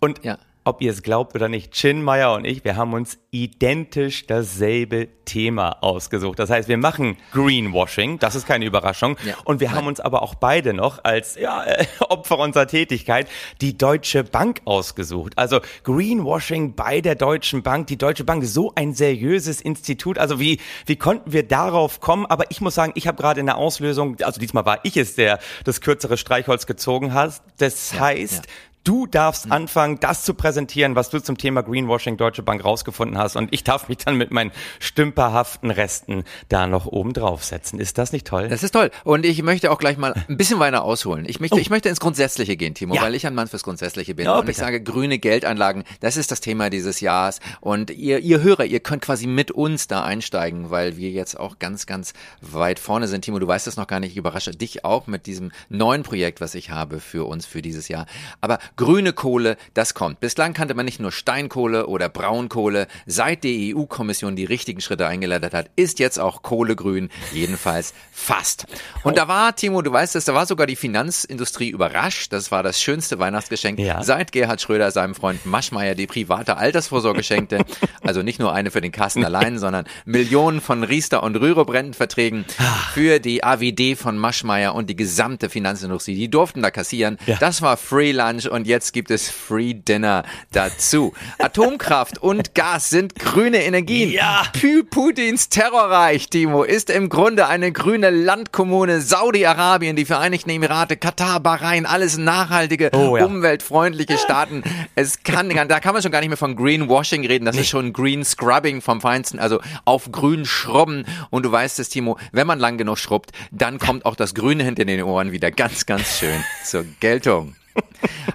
Und 0.00 0.24
Ja. 0.24 0.38
Ob 0.68 0.82
ihr 0.82 0.92
es 0.92 1.02
glaubt 1.02 1.34
oder 1.34 1.48
nicht, 1.48 1.72
Chin 1.72 2.02
Meyer 2.02 2.34
und 2.34 2.44
ich, 2.44 2.62
wir 2.62 2.76
haben 2.76 2.92
uns 2.92 3.18
identisch 3.30 4.26
dasselbe 4.26 5.08
Thema 5.24 5.82
ausgesucht. 5.82 6.38
Das 6.38 6.50
heißt, 6.50 6.68
wir 6.68 6.76
machen 6.76 7.16
Greenwashing, 7.32 8.18
das 8.18 8.34
ist 8.34 8.46
keine 8.46 8.66
Überraschung. 8.66 9.16
Ja. 9.24 9.34
Und 9.44 9.60
wir 9.60 9.72
haben 9.72 9.86
uns 9.86 9.98
aber 9.98 10.22
auch 10.22 10.34
beide 10.34 10.74
noch 10.74 11.04
als 11.04 11.36
ja, 11.36 11.64
äh, 11.64 11.86
Opfer 12.08 12.38
unserer 12.38 12.66
Tätigkeit 12.66 13.28
die 13.62 13.78
Deutsche 13.78 14.24
Bank 14.24 14.60
ausgesucht. 14.66 15.34
Also 15.36 15.60
Greenwashing 15.84 16.74
bei 16.74 17.00
der 17.00 17.14
Deutschen 17.14 17.62
Bank. 17.62 17.86
Die 17.86 17.98
Deutsche 17.98 18.24
Bank, 18.24 18.44
so 18.44 18.72
ein 18.74 18.92
seriöses 18.92 19.62
Institut. 19.62 20.18
Also 20.18 20.38
wie, 20.38 20.60
wie 20.84 20.96
konnten 20.96 21.32
wir 21.32 21.48
darauf 21.48 22.00
kommen? 22.00 22.26
Aber 22.26 22.50
ich 22.50 22.60
muss 22.60 22.74
sagen, 22.74 22.92
ich 22.94 23.06
habe 23.06 23.16
gerade 23.16 23.40
in 23.40 23.46
der 23.46 23.56
Auslösung, 23.56 24.16
also 24.22 24.38
diesmal 24.38 24.66
war 24.66 24.80
ich 24.82 24.98
es, 24.98 25.14
der 25.14 25.38
das 25.64 25.80
kürzere 25.80 26.18
Streichholz 26.18 26.66
gezogen 26.66 27.14
hat. 27.14 27.42
Das 27.58 27.98
heißt, 27.98 28.46
ja. 28.46 28.52
Du 28.84 29.06
darfst 29.06 29.50
anfangen, 29.52 30.00
das 30.00 30.22
zu 30.22 30.32
präsentieren, 30.32 30.94
was 30.94 31.10
du 31.10 31.20
zum 31.20 31.36
Thema 31.36 31.62
Greenwashing 31.62 32.16
Deutsche 32.16 32.42
Bank 32.42 32.64
rausgefunden 32.64 33.18
hast. 33.18 33.36
Und 33.36 33.52
ich 33.52 33.62
darf 33.62 33.88
mich 33.88 33.98
dann 33.98 34.16
mit 34.16 34.30
meinen 34.30 34.50
stümperhaften 34.80 35.70
Resten 35.70 36.24
da 36.48 36.66
noch 36.66 36.86
oben 36.86 37.12
draufsetzen. 37.12 37.78
Ist 37.80 37.98
das 37.98 38.12
nicht 38.12 38.26
toll? 38.26 38.48
Das 38.48 38.62
ist 38.62 38.72
toll. 38.72 38.90
Und 39.04 39.26
ich 39.26 39.42
möchte 39.42 39.70
auch 39.70 39.78
gleich 39.78 39.98
mal 39.98 40.14
ein 40.28 40.36
bisschen 40.38 40.58
weiter 40.58 40.82
ausholen. 40.84 41.26
Ich 41.28 41.38
möchte, 41.38 41.56
Oh. 41.56 41.58
ich 41.58 41.68
möchte 41.70 41.88
ins 41.90 42.00
Grundsätzliche 42.00 42.56
gehen, 42.56 42.74
Timo, 42.74 42.94
Ja. 42.94 43.02
weil 43.02 43.14
ich 43.14 43.26
ein 43.26 43.34
Mann 43.34 43.46
fürs 43.48 43.62
Grundsätzliche 43.62 44.14
bin. 44.14 44.24
Ja, 44.24 44.38
und 44.38 44.48
ich 44.48 44.56
sage, 44.56 44.82
grüne 44.82 45.18
Geldanlagen, 45.18 45.84
das 46.00 46.16
ist 46.16 46.30
das 46.30 46.40
Thema 46.40 46.70
dieses 46.70 47.00
Jahres. 47.00 47.40
Und 47.60 47.90
ihr, 47.90 48.20
ihr 48.20 48.40
Hörer, 48.42 48.64
ihr 48.64 48.80
könnt 48.80 49.02
quasi 49.02 49.26
mit 49.26 49.50
uns 49.50 49.86
da 49.88 50.02
einsteigen, 50.02 50.70
weil 50.70 50.96
wir 50.96 51.10
jetzt 51.10 51.38
auch 51.38 51.58
ganz, 51.58 51.84
ganz 51.86 52.14
weit 52.40 52.78
vorne 52.78 53.06
sind. 53.06 53.22
Timo, 53.22 53.38
du 53.38 53.46
weißt 53.46 53.66
es 53.66 53.76
noch 53.76 53.86
gar 53.86 54.00
nicht. 54.00 54.12
Ich 54.12 54.16
überrasche 54.16 54.52
dich 54.52 54.84
auch 54.84 55.06
mit 55.06 55.26
diesem 55.26 55.52
neuen 55.68 56.02
Projekt, 56.02 56.40
was 56.40 56.54
ich 56.54 56.70
habe 56.70 57.00
für 57.00 57.26
uns 57.28 57.44
für 57.46 57.60
dieses 57.60 57.88
Jahr. 57.88 58.06
Aber 58.40 58.58
grüne 58.78 59.12
Kohle, 59.12 59.58
das 59.74 59.92
kommt. 59.92 60.20
Bislang 60.20 60.54
kannte 60.54 60.72
man 60.74 60.86
nicht 60.86 61.00
nur 61.00 61.12
Steinkohle 61.12 61.86
oder 61.88 62.08
Braunkohle. 62.08 62.86
Seit 63.04 63.44
die 63.44 63.74
EU-Kommission 63.76 64.34
die 64.36 64.46
richtigen 64.46 64.80
Schritte 64.80 65.06
eingeleitet 65.06 65.52
hat, 65.52 65.70
ist 65.76 65.98
jetzt 65.98 66.18
auch 66.18 66.40
Kohle 66.42 66.74
grün. 66.76 67.10
Jedenfalls 67.34 67.92
fast. 68.10 68.66
Und 69.02 69.18
da 69.18 69.28
war, 69.28 69.54
Timo, 69.54 69.82
du 69.82 69.92
weißt 69.92 70.16
es, 70.16 70.24
da 70.24 70.32
war 70.32 70.46
sogar 70.46 70.66
die 70.66 70.76
Finanzindustrie 70.76 71.68
überrascht. 71.68 72.32
Das 72.32 72.50
war 72.50 72.62
das 72.62 72.80
schönste 72.80 73.18
Weihnachtsgeschenk, 73.18 73.78
Ja. 73.78 74.02
seit 74.02 74.32
Gerhard 74.32 74.62
Schröder 74.62 74.90
seinem 74.90 75.14
Freund 75.14 75.44
Maschmeyer 75.44 75.94
die 75.94 76.06
private 76.06 76.56
Altersvorsorge 76.56 77.22
schenkte. 77.22 77.64
Also 78.00 78.22
nicht 78.22 78.38
nur 78.38 78.54
eine 78.54 78.70
für 78.70 78.80
den 78.80 78.92
Kasten 78.92 79.24
allein, 79.24 79.58
sondern 79.58 79.84
Millionen 80.06 80.60
von 80.62 80.84
Riester- 80.84 81.22
und 81.22 81.36
Rürup-Rentenverträgen 81.36 82.46
für 82.94 83.18
die 83.18 83.44
AWD 83.44 83.96
von 83.96 84.16
Maschmeyer 84.16 84.74
und 84.74 84.88
die 84.88 84.96
gesamte 84.96 85.50
Finanzindustrie. 85.50 86.14
Die 86.14 86.30
durften 86.30 86.62
da 86.62 86.70
kassieren. 86.70 87.18
Ja. 87.26 87.36
Das 87.40 87.60
war 87.60 87.76
Free 87.76 88.12
Lunch 88.12 88.46
und 88.46 88.57
jetzt 88.66 88.92
gibt 88.92 89.10
es 89.10 89.30
Free 89.30 89.74
Dinner 89.74 90.24
dazu. 90.52 91.12
Atomkraft 91.38 92.18
und 92.22 92.54
Gas 92.54 92.90
sind 92.90 93.14
grüne 93.14 93.62
Energien. 93.64 94.10
Ja. 94.10 94.44
Pü 94.52 94.84
Putins 94.84 95.48
Terrorreich, 95.48 96.28
Timo, 96.28 96.62
ist 96.64 96.90
im 96.90 97.08
Grunde 97.08 97.46
eine 97.48 97.72
grüne 97.72 98.10
Landkommune 98.10 99.00
Saudi-Arabien, 99.00 99.96
die 99.96 100.04
Vereinigten 100.04 100.50
Emirate, 100.50 100.96
Katar, 100.96 101.40
Bahrain, 101.40 101.86
alles 101.86 102.16
nachhaltige, 102.18 102.90
Oh, 102.92 103.16
ja. 103.16 103.24
umweltfreundliche 103.24 104.18
Staaten. 104.18 104.62
Es 104.94 105.22
kann, 105.22 105.48
da 105.50 105.80
kann 105.80 105.92
man 105.92 106.02
schon 106.02 106.12
gar 106.12 106.20
nicht 106.20 106.28
mehr 106.28 106.36
von 106.36 106.56
Greenwashing 106.56 107.26
reden. 107.26 107.44
Das 107.44 107.56
ist 107.56 107.68
schon 107.68 107.92
Green 107.92 108.24
Scrubbing 108.24 108.80
vom 108.80 109.00
Feinsten, 109.00 109.38
also 109.38 109.60
auf 109.84 110.10
grün 110.10 110.44
schrubben. 110.46 111.04
Und 111.30 111.44
du 111.44 111.52
weißt 111.52 111.78
es, 111.78 111.88
Timo, 111.88 112.18
wenn 112.32 112.46
man 112.46 112.58
lang 112.58 112.78
genug 112.78 112.98
schrubbt, 112.98 113.30
dann 113.50 113.78
kommt 113.78 114.04
auch 114.06 114.16
das 114.16 114.34
Grüne 114.34 114.64
hinter 114.64 114.84
den 114.84 115.02
Ohren 115.02 115.32
wieder 115.32 115.50
ganz, 115.50 115.86
ganz 115.86 116.18
schön 116.18 116.42
zur 116.64 116.84
Geltung. 117.00 117.54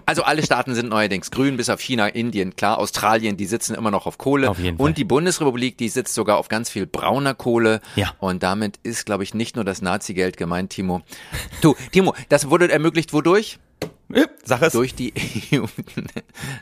Also 0.05 0.23
alle 0.23 0.43
Staaten 0.43 0.75
sind 0.75 0.89
neuerdings 0.89 1.31
grün, 1.31 1.57
bis 1.57 1.69
auf 1.69 1.79
China, 1.79 2.07
Indien, 2.07 2.55
klar, 2.55 2.77
Australien, 2.77 3.37
die 3.37 3.45
sitzen 3.45 3.75
immer 3.75 3.91
noch 3.91 4.05
auf 4.05 4.17
Kohle. 4.17 4.49
Auf 4.49 4.59
jeden 4.59 4.77
Fall. 4.77 4.85
Und 4.85 4.97
die 4.97 5.03
Bundesrepublik, 5.05 5.77
die 5.77 5.89
sitzt 5.89 6.13
sogar 6.13 6.37
auf 6.37 6.49
ganz 6.49 6.69
viel 6.69 6.85
brauner 6.85 7.33
Kohle. 7.33 7.79
Ja. 7.95 8.13
Und 8.19 8.43
damit 8.43 8.77
ist, 8.83 9.05
glaube 9.05 9.23
ich, 9.23 9.33
nicht 9.33 9.55
nur 9.55 9.65
das 9.65 9.81
Nazi-Geld 9.81 10.37
gemeint, 10.37 10.71
Timo. 10.71 11.01
Du, 11.61 11.75
Timo, 11.91 12.13
das 12.29 12.49
wurde 12.49 12.71
ermöglicht 12.71 13.13
wodurch? 13.13 13.59
Sag 14.45 14.61
es. 14.61 14.73
Durch 14.73 14.93
die 14.93 15.13
EU. 15.53 15.65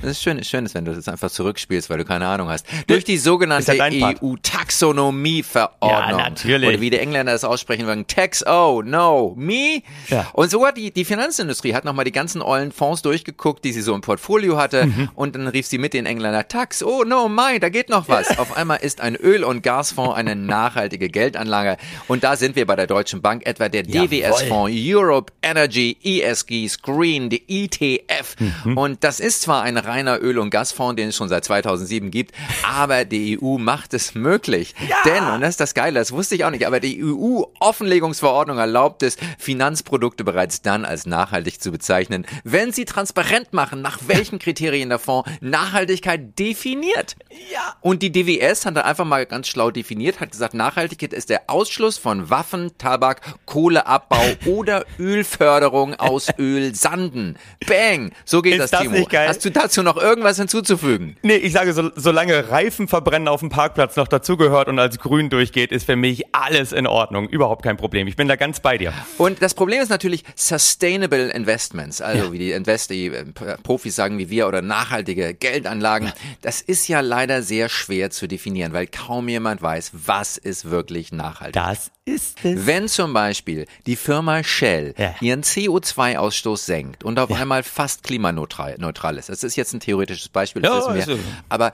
Das 0.02 0.12
ist 0.12 0.22
schön, 0.22 0.38
ist 0.38 0.50
schön, 0.50 0.66
ist, 0.66 0.76
wenn 0.76 0.86
du 0.86 0.94
das 0.94 1.08
einfach 1.08 1.32
zurückspielst, 1.32 1.90
weil 1.90 1.98
du 1.98 2.06
keine 2.06 2.28
Ahnung 2.28 2.50
hast. 2.50 2.66
Durch 2.88 3.04
die 3.04 3.18
sogenannte 3.18 3.74
Ist. 3.74 3.82
EU-Taxonomie-Verordnung. 3.82 6.20
Ja, 6.20 6.30
natürlich. 6.30 6.70
Oder 6.70 6.82
wie 6.82 6.90
die 6.90 7.00
Engländer 7.00 7.34
es 7.34 7.44
aussprechen 7.44 7.86
würden, 7.86 8.08
Tax 8.08 8.46
O, 8.46 8.82
no, 8.84 9.34
me. 9.38 9.82
Ja. 10.10 10.30
Und 10.34 10.52
sogar 10.52 10.74
die, 10.74 10.92
die 10.92 11.06
Finanzindustrie 11.06 11.74
hat 11.74 11.86
nochmal 11.86 12.06
die 12.06 12.12
ganzen 12.12 12.42
ollen 12.42 12.72
Fonds 12.72 13.02
durchgeguckt, 13.02 13.64
die 13.64 13.72
sie 13.72 13.82
so 13.82 13.96
im 13.96 14.02
Portfolio 14.02 14.58
hatte. 14.58 14.88
Mhm. 14.88 15.10
Und 15.16 15.36
dann 15.36 15.48
rief 15.48 15.68
sie 15.68 15.78
mit 15.78 15.94
den 15.94 16.06
Engländern, 16.06 16.46
Tax, 16.48 16.84
oh 16.84 17.04
no, 17.04 17.30
my, 17.30 17.60
da 17.60 17.70
geht 17.70 17.90
noch 17.90 18.10
was. 18.10 18.38
Auf 18.38 18.58
einmal 18.58 18.80
ist 18.80 19.02
ein 19.02 19.16
Öl- 19.16 19.44
und 19.44 19.64
Gasfonds 19.64 20.16
eine 20.16 20.36
nachhaltige 20.52 21.10
Geldanlage. 21.10 21.78
Und 22.08 22.24
da 22.24 22.36
sind 22.36 22.56
wir 22.56 22.66
bei 22.66 22.76
der 22.76 22.88
Deutschen 22.88 23.22
Bank, 23.22 23.46
etwa 23.46 23.70
der. 23.70 23.84
DWS-Fonds, 23.84 24.72
Europe 24.76 25.34
Energy, 25.42 25.98
ESG, 26.04 26.68
Screen, 26.68 27.30
die 27.30 27.41
ETF. 27.48 28.36
Mhm. 28.66 28.78
Und 28.78 29.04
das 29.04 29.20
ist 29.20 29.42
zwar 29.42 29.64
ein 29.64 29.78
reiner 29.78 30.22
Öl- 30.22 30.40
und 30.40 30.50
Gasfonds, 30.50 30.96
den 30.96 31.10
es 31.10 31.16
schon 31.16 31.30
seit 31.30 31.46
2007 31.46 32.12
gibt, 32.12 32.36
aber 32.68 33.06
die 33.06 33.40
EU 33.42 33.58
macht 33.58 33.94
es 33.94 34.16
möglich. 34.16 34.76
Denn, 35.06 35.24
und 35.24 35.42
das 35.42 35.52
ist 35.52 35.60
das 35.60 35.74
Geile, 35.74 36.00
das 36.00 36.12
wusste 36.12 36.36
ich 36.36 36.46
auch 36.46 36.52
nicht, 36.52 36.66
aber 36.68 36.80
die 36.80 37.04
EU-Offenlegungsverordnung 37.04 38.58
erlaubt 38.58 39.04
es, 39.04 39.18
Finanzprodukte 39.38 40.24
bereits 40.24 40.62
dann 40.62 40.86
als 40.86 41.06
nachhaltig 41.06 41.62
zu 41.62 41.72
bezeichnen, 41.72 42.26
wenn 42.44 42.72
sie 42.72 42.86
transparent 42.86 43.54
machen, 43.54 43.82
nach 43.82 44.00
welchen 44.08 44.40
Kriterien 44.40 44.90
der 44.90 45.00
Fonds 45.00 45.30
Nachhaltigkeit 45.42 46.38
definiert. 46.38 47.16
Ja. 47.52 47.76
Und 47.82 48.02
die 48.04 48.12
DWS 48.12 48.66
hat 48.66 48.78
da 48.78 48.82
einfach 48.82 49.06
mal 49.06 49.26
ganz 49.26 49.48
schlau 49.48 49.72
definiert, 49.72 50.20
hat 50.20 50.32
gesagt, 50.32 50.54
Nachhaltigkeit 50.54 51.14
ist 51.14 51.30
der 51.30 51.44
Ausschluss 51.48 51.98
von 51.98 52.30
Waffen, 52.30 52.78
Tabak, 52.78 53.22
Kohleabbau 53.46 54.24
oder 54.46 54.86
Ölförderung 55.00 55.96
aus 55.96 56.30
Ölsanden. 56.38 57.31
Bang! 57.68 58.12
So 58.26 58.42
geht 58.42 58.54
Ist 58.54 58.60
das, 58.62 58.72
das 58.72 58.82
Timo. 58.82 58.96
nicht 58.96 59.10
geil? 59.10 59.28
Hast 59.28 59.44
du 59.46 59.52
dazu 59.52 59.84
noch 59.84 59.98
irgendwas 59.98 60.38
hinzuzufügen? 60.38 61.18
Nee, 61.22 61.36
ich 61.36 61.54
sage, 61.54 61.74
so, 61.74 61.90
solange 61.96 62.50
Reifenverbrennen 62.50 63.28
auf 63.28 63.40
dem 63.42 63.50
Parkplatz 63.50 63.96
noch 63.96 64.08
dazugehört 64.08 64.68
und 64.68 64.80
als 64.80 64.98
grün 65.00 65.30
durchgeht, 65.30 65.72
ist 65.72 65.86
für 65.86 65.96
mich 65.96 66.24
alles 66.34 66.72
in 66.72 66.88
Ordnung. 66.88 67.28
Überhaupt 67.30 67.64
kein 67.64 67.78
Problem. 67.78 68.08
Ich 68.08 68.16
bin 68.16 68.28
da 68.28 68.36
ganz 68.36 68.60
bei 68.60 68.78
dir. 68.78 68.94
Und 69.18 69.42
das 69.42 69.54
Problem 69.54 69.82
ist 69.82 69.90
natürlich 69.90 70.24
Sustainable 70.36 71.30
Investments, 71.32 72.02
also 72.02 72.32
wie 72.34 72.40
die 72.40 72.52
Invest, 72.52 72.90
die 72.90 73.08
äh, 73.08 73.26
Profis 73.64 73.96
sagen 73.96 74.18
wie 74.18 74.30
wir, 74.30 74.48
oder 74.48 74.62
nachhaltige 74.62 75.34
Geldanlagen. 75.34 76.12
Das 76.42 76.62
ist 76.62 76.88
ja 76.88 77.02
leider 77.02 77.42
sehr 77.42 77.70
schwer 77.70 78.10
zu 78.12 78.28
definieren, 78.28 78.74
weil 78.74 78.88
kaum 78.88 79.28
jemand 79.30 79.62
weiß, 79.62 79.92
was 79.94 80.38
ist 80.38 80.70
wirklich 80.70 81.12
nachhaltig. 81.12 81.54
Das 81.54 81.92
ist 82.06 82.40
es. 82.44 82.66
Wenn 82.66 82.88
zum 82.88 83.14
Beispiel 83.14 83.66
die 83.86 83.96
Firma 83.96 84.44
Shell 84.44 84.94
Ja. 84.98 85.16
ihren 85.22 85.44
CO2-Ausstoß 85.44 86.58
senkt 86.66 87.04
und 87.04 87.11
auf 87.20 87.32
einmal 87.32 87.64
fast 87.64 88.04
klimaneutral 88.04 88.76
neutral 88.78 89.18
ist, 89.18 89.30
das 89.30 89.44
ist 89.44 89.56
jetzt 89.56 89.74
ein 89.74 89.80
theoretisches 89.80 90.30
Beispiel, 90.30 90.62
das 90.62 90.72
Ja, 90.72 90.94
wissen 90.94 91.10
wir, 91.10 91.16
ist 91.16 91.24
so. 91.24 91.30
aber 91.50 91.72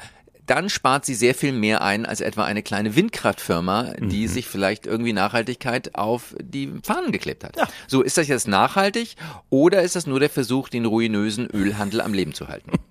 dann 0.47 0.69
spart 0.69 1.05
sie 1.05 1.13
sehr 1.13 1.35
viel 1.35 1.51
mehr 1.51 1.81
ein 1.81 2.05
als 2.05 2.21
etwa 2.21 2.45
eine 2.45 2.63
kleine 2.63 2.95
Windkraftfirma, 2.95 3.95
die 3.99 4.23
mhm. 4.23 4.27
sich 4.29 4.47
vielleicht 4.47 4.87
irgendwie 4.87 5.13
Nachhaltigkeit 5.13 5.95
auf 5.95 6.35
die 6.39 6.73
Fahnen 6.83 7.11
geklebt 7.11 7.43
hat. 7.43 7.57
Ja. 7.57 7.67
So, 7.87 8.01
ist 8.01 8.17
das 8.17 8.29
jetzt 8.29 8.47
nachhaltig 8.47 9.15
oder 9.49 9.81
ist 9.83 9.95
das 9.95 10.07
nur 10.07 10.19
der 10.19 10.29
Versuch, 10.29 10.69
den 10.69 10.85
ruinösen 10.85 11.47
Ölhandel 11.47 12.01
am 12.01 12.13
Leben 12.13 12.33
zu 12.33 12.47
halten? 12.47 12.71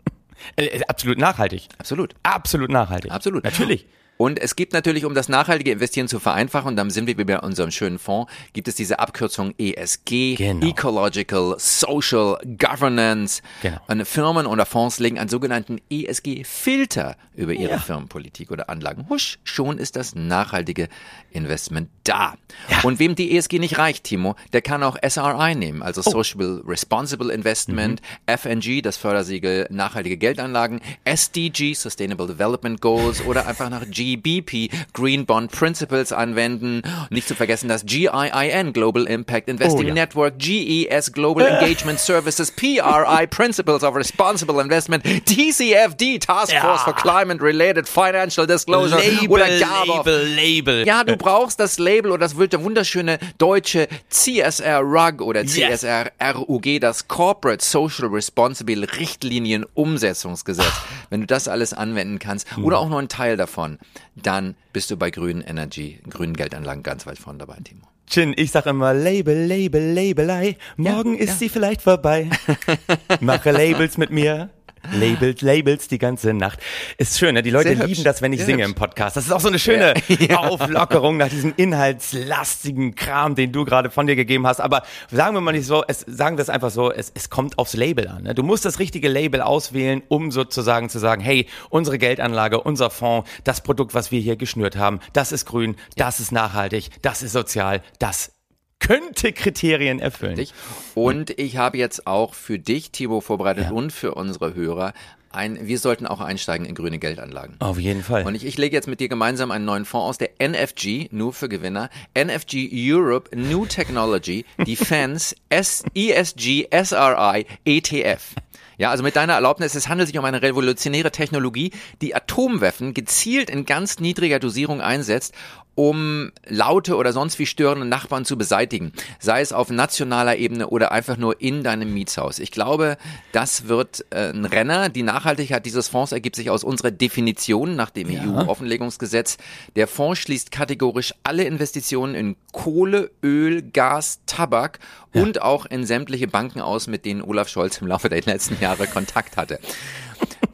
Äh, 0.54 0.82
absolut 0.86 1.18
nachhaltig. 1.18 1.66
Absolut. 1.78 2.14
Absolut 2.22 2.70
nachhaltig. 2.70 3.10
Absolut. 3.10 3.42
Natürlich. 3.42 3.86
Und 4.16 4.38
es 4.38 4.56
gibt 4.56 4.73
natürlich, 4.73 5.04
um 5.04 5.14
das 5.14 5.28
nachhaltige 5.28 5.73
Investieren 5.73 6.08
zu 6.08 6.18
vereinfachen, 6.18 6.68
und 6.68 6.76
dann 6.76 6.90
sind 6.90 7.06
wir 7.06 7.26
bei 7.26 7.38
unserem 7.38 7.70
schönen 7.70 7.99
Fonds, 7.99 8.32
gibt 8.52 8.68
es 8.68 8.75
diese 8.75 8.99
Abkürzung 8.99 9.54
ESG, 9.58 10.37
genau. 10.37 10.66
Ecological, 10.66 11.56
Social, 11.58 12.38
Governance. 12.58 13.42
Genau. 13.62 13.78
Und 13.88 14.06
Firmen 14.06 14.46
oder 14.46 14.64
Fonds 14.64 14.99
legen 14.99 15.18
einen 15.18 15.28
sogenannten 15.28 15.80
ESG-Filter 15.90 17.16
über 17.35 17.52
ihre 17.52 17.73
ja. 17.73 17.78
Firmenpolitik 17.78 18.50
oder 18.50 18.70
Anlagen. 18.70 19.06
Husch, 19.11 19.38
schon 19.44 19.78
ist 19.78 19.96
das 19.96 20.14
nachhaltige 20.14 20.88
Investment 21.30 21.90
da. 22.04 22.35
Ja. 22.70 22.80
Und 22.82 22.99
wem 22.99 23.14
die 23.14 23.37
ESG 23.37 23.58
nicht 23.58 23.76
reicht, 23.76 24.04
Timo, 24.04 24.37
der 24.52 24.62
kann 24.62 24.82
auch 24.82 24.96
SRI 25.06 25.54
nehmen, 25.54 25.82
also 25.82 26.00
oh. 26.06 26.11
Social 26.11 26.62
Responsible 26.66 27.32
Investment, 27.32 28.00
mhm. 28.26 28.38
FNG, 28.38 28.80
das 28.82 28.96
Fördersiegel 28.96 29.66
nachhaltige 29.70 30.16
Geldanlagen, 30.16 30.80
SDG, 31.04 31.75
Sustainable 31.75 32.26
Development 32.26 32.80
Goals 32.80 33.23
oder 33.25 33.46
einfach 33.46 33.68
nach 33.68 33.85
G 33.90 34.05
GBP, 34.06 34.70
Green 34.92 35.26
Bond 35.26 35.50
Principles 35.50 36.12
anwenden. 36.12 36.82
Nicht 37.10 37.26
zu 37.26 37.34
vergessen 37.34 37.68
das 37.68 37.84
GIIN, 37.84 38.72
Global 38.72 39.04
Impact 39.04 39.48
Investing 39.48 39.86
oh, 39.86 39.88
ja. 39.88 39.94
Network, 39.94 40.38
GES, 40.38 41.12
Global 41.12 41.46
Engagement 41.46 41.98
Services, 41.98 42.50
PRI, 42.52 43.26
Principles 43.30 43.82
of 43.82 43.96
Responsible 43.96 44.60
Investment, 44.60 45.02
TCFD, 45.04 46.18
Task 46.18 46.52
Force 46.52 46.80
ja. 46.80 46.84
for 46.84 46.94
Climate 46.94 47.42
Related 47.42 47.88
Financial 47.88 48.46
Disclosure 48.46 49.00
Label, 49.00 49.28
oder 49.28 49.46
GABA. 49.58 49.96
Label, 49.96 50.26
Label. 50.34 50.86
Ja, 50.86 51.04
du 51.04 51.16
brauchst 51.16 51.58
das 51.58 51.78
Label 51.78 52.12
oder 52.12 52.26
das 52.26 52.36
wunderschöne 52.36 53.18
deutsche 53.38 53.88
CSR 54.08 54.80
RUG 54.80 55.20
oder 55.22 55.44
CSR 55.44 56.12
RUG, 56.20 56.80
das 56.80 57.08
Corporate 57.08 57.64
Social 57.64 58.08
Responsible 58.08 58.86
Richtlinien 58.98 59.64
Umsetzungsgesetz. 59.75 60.72
Wenn 61.10 61.20
du 61.20 61.26
das 61.26 61.48
alles 61.48 61.72
anwenden 61.72 62.18
kannst 62.18 62.46
oder 62.58 62.78
auch 62.78 62.88
nur 62.88 62.98
einen 62.98 63.08
Teil 63.08 63.36
davon, 63.36 63.78
dann 64.14 64.54
bist 64.72 64.90
du 64.90 64.96
bei 64.96 65.10
grünen 65.10 65.42
Energy, 65.42 66.00
grünen 66.08 66.34
Geldanlagen 66.34 66.82
ganz 66.82 67.06
weit 67.06 67.18
vorne 67.18 67.38
dabei, 67.38 67.56
Timo. 67.62 67.86
Chin, 68.08 68.34
ich 68.36 68.52
sag 68.52 68.66
immer 68.66 68.94
Label, 68.94 69.46
Label, 69.46 69.92
Labelei. 69.92 70.56
Morgen 70.76 71.14
ja, 71.14 71.20
ist 71.20 71.28
ja. 71.28 71.34
sie 71.34 71.48
vielleicht 71.48 71.82
vorbei. 71.82 72.30
Mache 73.20 73.50
Labels 73.50 73.98
mit 73.98 74.10
mir. 74.10 74.50
Labels, 74.92 75.40
Labels 75.40 75.88
die 75.88 75.99
ganze 75.99 76.33
Nacht. 76.33 76.61
Ist 76.99 77.18
schön, 77.18 77.35
ne? 77.35 77.42
Die 77.42 77.50
Leute 77.50 77.75
lieben 77.75 78.04
das, 78.04 78.23
wenn 78.23 78.33
ich 78.33 78.40
Sehr 78.40 78.47
singe 78.47 78.62
hübsch. 78.62 78.68
im 78.71 78.75
Podcast. 78.75 79.16
Das 79.16 79.25
ist 79.25 79.33
auch 79.33 79.40
so 79.40 79.49
eine 79.49 79.59
schöne 79.59 79.95
ja. 80.09 80.38
Auflockerung 80.38 81.16
nach 81.16 81.28
diesem 81.28 81.54
inhaltslastigen 81.56 82.95
Kram, 82.95 83.35
den 83.35 83.52
du 83.52 83.64
gerade 83.64 83.90
von 83.90 84.06
dir 84.06 84.16
gegeben 84.16 84.47
hast. 84.47 84.61
Aber 84.61 84.83
sagen 85.11 85.35
wir 85.35 85.40
mal 85.40 85.52
nicht 85.52 85.66
so, 85.66 85.83
es, 85.87 86.00
sagen 86.06 86.37
wir 86.37 86.42
es 86.42 86.50
einfach 86.50 86.71
so, 86.71 86.92
es, 86.92 87.11
es 87.14 87.30
kommt 87.30 87.59
aufs 87.59 87.75
Label 87.75 88.09
an. 88.09 88.25
Ne? 88.25 88.35
Du 88.35 88.42
musst 88.42 88.64
das 88.64 88.78
richtige 88.78 89.09
Label 89.09 89.40
auswählen, 89.40 90.02
um 90.09 90.30
sozusagen 90.30 90.88
zu 90.88 90.99
sagen, 90.99 91.23
hey, 91.23 91.47
unsere 91.71 91.99
Geldanlage, 91.99 92.61
unser 92.61 92.90
Fonds, 92.90 93.28
das 93.45 93.61
Produkt, 93.62 93.95
was 93.95 94.11
wir 94.12 94.21
hier 94.21 94.37
geschnürt 94.37 94.76
haben, 94.76 95.00
das 95.12 95.33
ist 95.33 95.47
grün, 95.47 95.76
das 95.97 96.21
ist 96.21 96.33
nachhaltig, 96.33 96.90
das 97.02 97.23
ist 97.23 97.33
sozial, 97.33 97.83
das 97.99 98.35
könnte 98.78 99.33
Kriterien 99.33 99.99
erfüllen. 99.99 100.47
Und 100.95 101.38
ich 101.38 101.56
habe 101.56 101.78
jetzt 101.78 102.06
auch 102.06 102.35
für 102.35 102.59
dich, 102.59 102.90
Timo, 102.90 103.21
vorbereitet 103.21 103.64
ja. 103.64 103.71
und 103.73 103.92
für 103.92 104.14
unsere 104.14 104.54
Hörer 104.54 104.92
ein, 105.37 105.66
wir 105.66 105.78
sollten 105.78 106.06
auch 106.06 106.21
einsteigen 106.21 106.66
in 106.66 106.75
grüne 106.75 106.99
Geldanlagen. 106.99 107.56
Auf 107.59 107.78
jeden 107.78 108.02
Fall. 108.02 108.25
Und 108.25 108.35
ich, 108.35 108.45
ich 108.45 108.56
lege 108.56 108.75
jetzt 108.75 108.88
mit 108.88 109.00
dir 109.00 109.09
gemeinsam 109.09 109.50
einen 109.50 109.64
neuen 109.64 109.85
Fonds 109.85 110.09
aus, 110.09 110.18
der 110.18 110.40
NFG, 110.40 111.09
nur 111.11 111.33
für 111.33 111.49
Gewinner, 111.49 111.90
NFG 112.14 112.71
Europe 112.73 113.37
New 113.37 113.66
Technology 113.66 114.45
Defense 114.66 115.37
S, 115.50 115.85
ESG 115.95 116.68
SRI 116.71 117.47
ETF. 117.64 118.35
Ja, 118.78 118.90
also 118.90 119.02
mit 119.02 119.16
deiner 119.16 119.35
Erlaubnis, 119.35 119.75
es 119.75 119.88
handelt 119.88 120.09
sich 120.09 120.18
um 120.18 120.25
eine 120.25 120.42
revolutionäre 120.42 121.11
Technologie, 121.11 121.73
die 122.02 122.14
Atomwaffen 122.14 122.92
gezielt 122.92 123.49
in 123.49 123.64
ganz 123.64 124.00
niedriger 124.00 124.38
Dosierung 124.38 124.80
einsetzt 124.83 125.35
um 125.76 126.33
laute 126.49 126.97
oder 126.97 127.12
sonst 127.12 127.38
wie 127.38 127.47
störende 127.47 127.87
Nachbarn 127.87 128.25
zu 128.25 128.37
beseitigen, 128.37 128.92
sei 129.21 129.42
es 129.42 129.52
auf 129.52 129.71
nationaler 129.71 130.37
Ebene 130.37 130.68
oder 130.68 130.90
einfach 130.90 131.18
nur 131.18 131.40
in 131.40 131.62
deinem 131.62 131.92
Mietshaus. 131.92 132.38
Ich 132.38 132.50
glaube, 132.50 132.97
das 133.33 133.68
wird 133.68 134.04
äh, 134.11 134.30
ein 134.30 134.47
Renner. 134.47 134.88
Die 134.88 135.02
Nachhaltigkeit 135.02 135.64
dieses 135.66 135.88
Fonds 135.88 136.12
ergibt 136.12 136.35
sich 136.35 136.49
aus 136.49 136.64
unserer 136.64 136.90
Definition 136.90 137.76
nach 137.76 137.90
dem 137.90 138.11
ja. 138.11 138.25
EU-Offenlegungsgesetz. 138.25 139.37
Der 139.76 139.87
Fonds 139.87 140.18
schließt 140.18 140.50
kategorisch 140.50 141.14
alle 141.23 141.45
Investitionen 141.45 142.14
in 142.14 142.37
Kohle, 142.52 143.11
Öl, 143.23 143.61
Gas, 143.61 144.21
Tabak 144.25 144.78
ja. 145.12 145.23
und 145.23 145.42
auch 145.42 145.66
in 145.66 145.85
sämtliche 145.85 146.26
Banken 146.26 146.62
aus, 146.62 146.87
mit 146.87 147.04
denen 147.04 147.21
Olaf 147.21 147.49
Scholz 147.49 147.78
im 147.83 147.87
Laufe 147.87 148.09
der 148.09 148.23
letzten 148.23 148.59
Jahre 148.62 148.87
Kontakt 148.87 149.37
hatte. 149.37 149.61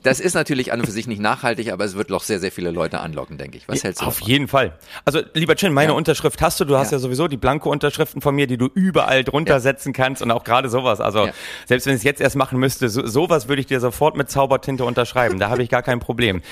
Das 0.02 0.19
ist 0.19 0.35
natürlich 0.35 0.73
an 0.73 0.81
und 0.81 0.87
für 0.87 0.92
sich 0.92 1.07
nicht 1.07 1.21
nachhaltig, 1.21 1.73
aber 1.73 1.85
es 1.85 1.95
wird 1.95 2.11
doch 2.11 2.23
sehr, 2.23 2.40
sehr 2.40 2.50
viele 2.50 2.71
Leute 2.71 3.00
anlocken, 3.00 3.38
denke 3.38 3.57
ich. 3.57 3.69
Was 3.69 3.85
hältst 3.85 4.02
du 4.02 4.07
Auf 4.07 4.19
davon? 4.19 4.28
jeden 4.28 4.49
Fall. 4.49 4.73
Also, 5.04 5.21
lieber 5.35 5.54
Chin, 5.54 5.73
meine 5.73 5.92
ja. 5.92 5.97
Unterschrift 5.97 6.42
hast 6.42 6.59
du. 6.59 6.64
Du 6.64 6.76
hast 6.76 6.90
ja. 6.90 6.97
ja 6.97 7.00
sowieso 7.00 7.28
die 7.28 7.37
blanke 7.37 7.69
Unterschriften 7.69 8.21
von 8.21 8.35
mir, 8.35 8.47
die 8.49 8.57
du 8.57 8.69
überall 8.75 9.23
drunter 9.23 9.54
ja. 9.54 9.61
setzen 9.61 9.92
kannst 9.92 10.21
und 10.21 10.31
auch 10.31 10.42
gerade 10.42 10.69
sowas. 10.69 11.00
Also, 11.00 11.28
selbst 11.66 11.87
wenn 11.87 11.95
ich 11.95 12.00
es 12.00 12.04
jetzt 12.04 12.21
erst 12.21 12.35
machen 12.35 12.59
müsste, 12.59 12.88
so, 12.88 13.07
sowas 13.07 13.49
würde 13.49 13.61
ich 13.61 13.66
dir 13.66 13.78
sofort 13.78 14.16
mit 14.16 14.28
Zaubertinte 14.28 14.85
unterschreiben. 14.85 15.38
Da 15.38 15.50
habe 15.50 15.62
ich 15.62 15.69
gar 15.69 15.83
kein 15.83 16.00
Problem. 16.00 16.42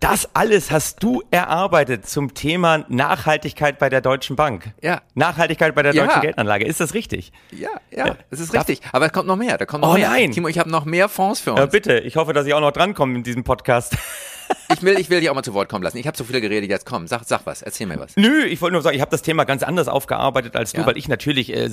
Das 0.00 0.28
alles 0.34 0.72
hast 0.72 1.02
du 1.02 1.22
erarbeitet 1.30 2.08
zum 2.08 2.34
Thema 2.34 2.84
Nachhaltigkeit 2.88 3.78
bei 3.78 3.88
der 3.88 4.00
Deutschen 4.00 4.34
Bank. 4.34 4.72
Ja. 4.82 5.02
Nachhaltigkeit 5.14 5.74
bei 5.76 5.82
der 5.82 5.92
Deutschen 5.92 6.22
Geldanlage. 6.22 6.64
Ist 6.64 6.80
das 6.80 6.94
richtig? 6.94 7.32
Ja, 7.52 7.70
ja, 7.92 8.16
das 8.30 8.40
ist 8.40 8.52
richtig. 8.52 8.80
Aber 8.90 9.06
es 9.06 9.12
kommt 9.12 9.28
noch 9.28 9.36
mehr. 9.36 9.58
Da 9.58 9.66
kommt 9.66 9.82
noch 9.82 9.92
oh, 9.92 9.94
mehr. 9.94 10.08
Nein. 10.08 10.32
Timo, 10.32 10.48
ich 10.48 10.58
habe 10.58 10.70
noch 10.70 10.84
mehr 10.84 11.08
Fonds 11.08 11.40
für 11.40 11.52
uns. 11.52 11.60
Ja, 11.60 11.66
bitte. 11.66 12.00
Ich 12.00 12.16
hoffe, 12.16 12.32
dass 12.32 12.46
ich 12.46 12.54
auch 12.56 12.60
noch 12.60 12.72
dran 12.72 12.90
ankommen 12.90 13.16
in 13.16 13.22
diesem 13.22 13.44
Podcast. 13.44 13.96
Ich 14.72 14.82
will, 14.82 14.98
ich 14.98 15.10
will 15.10 15.20
dich 15.20 15.30
auch 15.30 15.34
mal 15.34 15.42
zu 15.42 15.54
Wort 15.54 15.68
kommen 15.68 15.84
lassen. 15.84 15.96
Ich 15.96 16.06
habe 16.06 16.16
so 16.16 16.24
viel 16.24 16.40
geredet, 16.40 16.68
jetzt 16.68 16.86
komm, 16.86 17.06
sag, 17.06 17.24
sag 17.24 17.46
was, 17.46 17.62
erzähl 17.62 17.86
mir 17.86 17.98
was. 17.98 18.16
Nö, 18.16 18.44
ich 18.44 18.60
wollte 18.60 18.72
nur 18.74 18.82
sagen, 18.82 18.96
ich 18.96 19.00
habe 19.00 19.10
das 19.10 19.22
Thema 19.22 19.44
ganz 19.44 19.62
anders 19.62 19.88
aufgearbeitet 19.88 20.56
als 20.56 20.72
du, 20.72 20.80
ja. 20.80 20.86
weil 20.86 20.96
ich 20.96 21.08
natürlich 21.08 21.54
äh, 21.54 21.70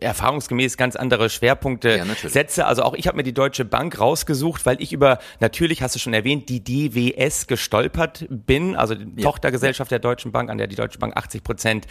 erfahrungsgemäß 0.00 0.76
ganz 0.76 0.96
andere 0.96 1.30
Schwerpunkte 1.30 1.96
ja, 1.96 2.28
setze. 2.28 2.66
Also 2.66 2.82
auch 2.82 2.94
ich 2.94 3.06
habe 3.06 3.16
mir 3.16 3.22
die 3.22 3.32
Deutsche 3.32 3.64
Bank 3.64 3.98
rausgesucht, 3.98 4.66
weil 4.66 4.80
ich 4.80 4.92
über, 4.92 5.18
natürlich 5.40 5.82
hast 5.82 5.94
du 5.94 5.98
schon 5.98 6.14
erwähnt, 6.14 6.48
die 6.48 6.62
DWS 6.62 7.46
gestolpert 7.46 8.26
bin, 8.28 8.76
also 8.76 8.94
die 8.94 9.20
ja. 9.20 9.30
Tochtergesellschaft 9.30 9.90
der 9.90 9.98
Deutschen 9.98 10.30
Bank, 10.30 10.50
an 10.50 10.58
der 10.58 10.66
die 10.66 10.76
Deutsche 10.76 10.98
Bank 10.98 11.16
80 11.16 11.42
Prozent 11.42 11.86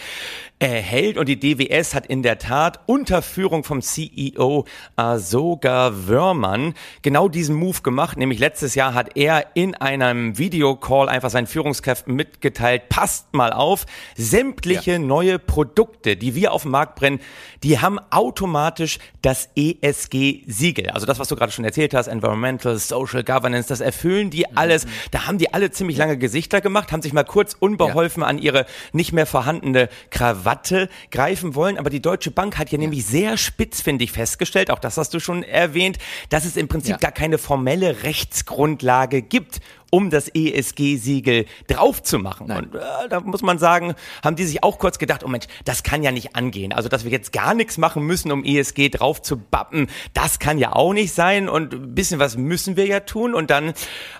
erhält. 0.59 1.17
Und 1.17 1.27
die 1.27 1.39
DWS 1.39 1.95
hat 1.95 2.05
in 2.05 2.23
der 2.23 2.37
Tat 2.37 2.79
unter 2.85 3.21
Führung 3.21 3.63
vom 3.63 3.81
CEO 3.81 4.65
Asoga 4.95 5.91
Wörmann 6.07 6.73
genau 7.01 7.27
diesen 7.27 7.55
Move 7.55 7.81
gemacht, 7.81 8.17
nämlich 8.17 8.39
letztes 8.39 8.75
Jahr 8.75 8.93
hat 8.93 9.17
er 9.17 9.47
in 9.55 9.75
einem 9.75 10.22
Videocall 10.37 11.09
einfach 11.09 11.29
seinen 11.29 11.47
Führungskräften 11.47 12.15
mitgeteilt, 12.15 12.89
passt 12.89 13.33
mal 13.33 13.53
auf, 13.53 13.85
sämtliche 14.15 14.93
ja. 14.93 14.99
neue 14.99 15.39
Produkte, 15.39 16.15
die 16.15 16.35
wir 16.35 16.51
auf 16.53 16.63
dem 16.63 16.71
Markt 16.71 16.95
brennen, 16.95 17.19
die 17.63 17.79
haben 17.79 17.99
automatisch 18.09 18.99
das 19.21 19.49
ESG-Siegel. 19.55 20.89
Also 20.89 21.05
das, 21.05 21.19
was 21.19 21.27
du 21.27 21.35
gerade 21.35 21.51
schon 21.51 21.65
erzählt 21.65 21.93
hast, 21.93 22.07
Environmental, 22.07 22.77
Social 22.77 23.23
Governance, 23.23 23.69
das 23.69 23.81
erfüllen 23.81 24.29
die 24.29 24.45
mhm. 24.49 24.57
alles. 24.57 24.85
Da 25.11 25.27
haben 25.27 25.37
die 25.37 25.53
alle 25.53 25.71
ziemlich 25.71 25.97
lange 25.97 26.17
Gesichter 26.17 26.61
gemacht, 26.61 26.91
haben 26.91 27.01
sich 27.01 27.13
mal 27.13 27.23
kurz 27.23 27.55
unbeholfen 27.57 28.21
ja. 28.21 28.27
an 28.27 28.37
ihre 28.37 28.65
nicht 28.91 29.13
mehr 29.13 29.25
vorhandene 29.25 29.89
Krawatte 30.09 30.89
greifen 31.11 31.55
wollen. 31.55 31.77
Aber 31.77 31.89
die 31.89 32.01
Deutsche 32.01 32.31
Bank 32.31 32.57
hat 32.57 32.71
ja, 32.71 32.77
ja. 32.77 32.81
nämlich 32.81 33.05
sehr 33.05 33.37
spitzfindig 33.37 34.11
festgestellt, 34.11 34.71
auch 34.71 34.79
das 34.79 34.97
hast 34.97 35.13
du 35.13 35.19
schon 35.19 35.43
erwähnt, 35.43 35.97
dass 36.29 36.45
es 36.45 36.57
im 36.57 36.67
Prinzip 36.67 36.99
gar 36.99 37.11
keine 37.11 37.37
formelle 37.37 38.03
Rechtsgrundlage 38.03 39.21
gibt, 39.21 39.59
um 39.93 40.09
das 40.09 40.27
ESG-Siegel 40.27 41.45
drauf 41.67 42.01
zu 42.01 42.17
machen. 42.17 42.47
Nein. 42.47 42.63
Und 42.63 42.75
äh, 42.75 42.79
da 43.12 43.19
muss 43.19 43.43
man 43.43 43.59
sagen, 43.59 43.93
haben 44.23 44.35
die 44.35 44.43
sich 44.43 44.63
auch 44.63 44.79
kurz 44.79 44.97
gedacht, 44.97 45.23
oh 45.23 45.27
Mensch, 45.27 45.45
das 45.65 45.83
kann 45.83 46.01
ja 46.01 46.12
nicht 46.12 46.35
angehen. 46.35 46.73
Also, 46.73 46.89
dass 46.89 47.03
wir 47.03 47.12
jetzt 47.12 47.31
gar 47.31 47.53
nichts 47.53 47.77
machen 47.77 48.01
müssen, 48.01 48.31
um 48.31 48.43
ESG 48.43 48.89
drauf 48.89 49.21
zu 49.21 49.38
bappen, 49.38 49.85
das 50.15 50.39
kann 50.39 50.57
ja 50.57 50.73
auch 50.73 50.93
nicht 50.93 51.13
sein. 51.13 51.47
Und 51.47 51.75
ein 51.75 51.93
bisschen 51.93 52.17
was 52.17 52.38
müssen 52.38 52.75
wir 52.75 52.88
ja 52.88 53.01
tun. 53.01 53.35
Und 53.35 53.51
dann 53.51 53.73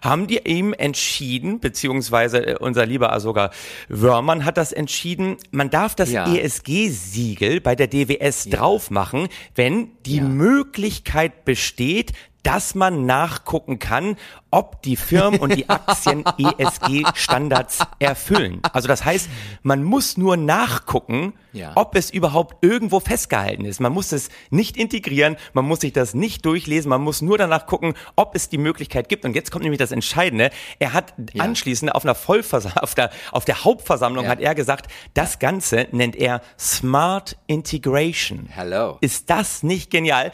haben 0.04 0.28
die 0.28 0.46
eben 0.46 0.74
entschieden, 0.76 1.60
beziehungsweise 1.60 2.46
äh, 2.46 2.56
unser 2.60 2.86
lieber 2.86 3.12
Asoga 3.12 3.50
Wörmann 3.90 4.46
hat 4.46 4.58
das 4.58 4.74
entschieden, 4.74 5.38
man 5.50 5.72
darf 5.72 5.96
das 5.96 6.12
ja. 6.12 6.32
ESG-Siegel 6.32 7.62
bei 7.62 7.76
der 7.76 7.88
DWS 7.88 8.46
ja. 8.46 8.58
drauf 8.58 8.92
machen, 8.92 9.28
wenn 9.56 9.90
die 10.06 10.18
ja. 10.18 10.24
Möglichkeit 10.24 11.46
besteht, 11.46 12.14
dass 12.44 12.76
man 12.76 13.06
nachgucken 13.06 13.80
kann, 13.80 14.18
ob 14.52 14.82
die 14.84 14.96
Firmen 14.96 15.40
und 15.40 15.56
die 15.56 15.68
Aktien 15.70 16.24
ESG-Standards 16.38 17.80
erfüllen. 18.00 18.62
Also 18.74 18.88
das 18.88 19.04
heißt, 19.04 19.30
man 19.64 19.84
muss 19.84 20.18
nur 20.18 20.38
nachgucken, 20.38 21.34
ja. 21.54 21.72
ob 21.76 21.96
es 21.96 22.12
überhaupt 22.12 22.64
irgendwo 22.64 23.00
festgehalten 23.00 23.66
ist. 23.66 23.80
Man 23.80 23.92
muss 23.92 24.12
es 24.12 24.30
nicht 24.52 24.78
integrieren, 24.78 25.38
man 25.54 25.66
muss 25.66 25.80
sich 25.80 25.94
das 25.94 26.14
nicht 26.14 26.46
durchlesen, 26.46 26.90
man 26.90 27.02
muss 27.02 27.22
nur 27.22 27.38
danach 27.38 27.66
gucken, 27.66 27.96
ob 28.16 28.36
es 28.36 28.50
die 28.50 28.58
Möglichkeit 28.58 29.10
gibt. 29.10 29.26
Und 29.26 29.36
jetzt 29.36 29.50
kommt 29.50 29.64
nämlich 29.64 29.80
das 29.80 29.92
Entscheidende. 29.92 30.52
Er 30.80 30.94
hat 30.94 31.14
ja. 31.34 31.44
anschließend 31.44 31.96
auf 31.96 32.04
einer 32.04 32.16
Vollversammlung, 32.16 32.84
auf 32.84 32.94
der, 32.94 33.10
auf 33.32 33.46
der 33.46 33.64
Hauptversammlung 33.64 34.26
ja. 34.26 34.32
hat 34.32 34.42
er 34.42 34.54
gesagt, 34.54 34.92
das 35.14 35.40
Ganze 35.40 35.88
nennt 35.92 36.16
er 36.16 36.42
Smart 36.60 37.38
Integration. 37.48 38.48
Hello. 38.50 38.98
Ist 39.02 39.30
das 39.30 39.64
nicht 39.64 39.90
genial? 39.90 40.32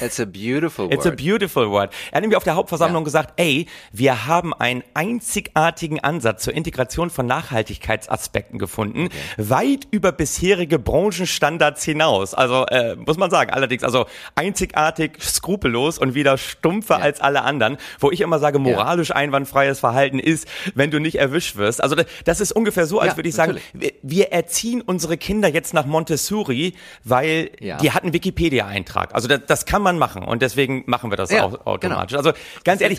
It's 0.00 0.20
a 0.20 0.26
beautiful 0.26 0.73
word. 0.78 0.92
It's 0.92 1.06
a 1.06 1.10
beautiful 1.10 1.70
word. 1.70 1.92
Er 2.10 2.16
hat 2.16 2.22
nämlich 2.22 2.36
auf 2.36 2.44
der 2.44 2.56
Hauptversammlung 2.56 3.04
gesagt, 3.04 3.34
ey, 3.36 3.66
wir 3.92 4.26
haben 4.26 4.54
einen 4.54 4.82
einzigartigen 4.94 6.00
Ansatz 6.00 6.44
zur 6.44 6.54
Integration 6.54 7.10
von 7.10 7.26
Nachhaltigkeitsaspekten 7.26 8.58
gefunden, 8.58 9.06
okay. 9.06 9.16
weit 9.36 9.88
über 9.90 10.12
bisherige 10.12 10.78
Branchenstandards 10.78 11.84
hinaus. 11.84 12.34
Also 12.34 12.66
äh, 12.66 12.96
muss 12.96 13.16
man 13.16 13.30
sagen, 13.30 13.52
allerdings 13.52 13.84
also 13.84 14.06
einzigartig, 14.34 15.22
skrupellos 15.22 15.98
und 15.98 16.14
wieder 16.14 16.38
stumpfer 16.38 16.98
ja. 16.98 17.04
als 17.04 17.20
alle 17.20 17.42
anderen, 17.42 17.76
wo 18.00 18.10
ich 18.10 18.20
immer 18.20 18.38
sage, 18.38 18.58
moralisch 18.58 19.10
ja. 19.10 19.16
einwandfreies 19.16 19.80
Verhalten 19.80 20.18
ist, 20.18 20.48
wenn 20.74 20.90
du 20.90 20.98
nicht 20.98 21.16
erwischt 21.16 21.56
wirst. 21.56 21.82
Also 21.82 21.96
das 22.24 22.40
ist 22.40 22.52
ungefähr 22.52 22.86
so, 22.86 23.00
als 23.00 23.12
ja, 23.12 23.16
würde 23.18 23.28
ich 23.28 23.34
sagen, 23.34 23.58
wir, 23.72 23.92
wir, 24.02 24.32
erziehen 24.32 24.80
unsere 24.80 25.18
Kinder 25.18 25.48
jetzt 25.48 25.74
nach 25.74 25.84
Montessori, 25.84 26.74
weil 27.04 27.50
die 27.60 27.92
hatten 27.92 28.12
Wikipedia-Eintrag. 28.12 29.14
Also 29.14 29.28
das, 29.28 29.40
das, 29.46 29.64
kann 29.66 29.82
man 29.82 29.98
machen 29.98 30.22
und 30.22 30.42
deswegen 30.42 30.63
machen 30.86 31.10
wir 31.10 31.16
das 31.16 31.32
auch 31.32 31.66
automatisch. 31.66 32.16
Genau. 32.16 32.28
Also 32.28 32.32
ganz 32.64 32.80
ehrlich, 32.80 32.98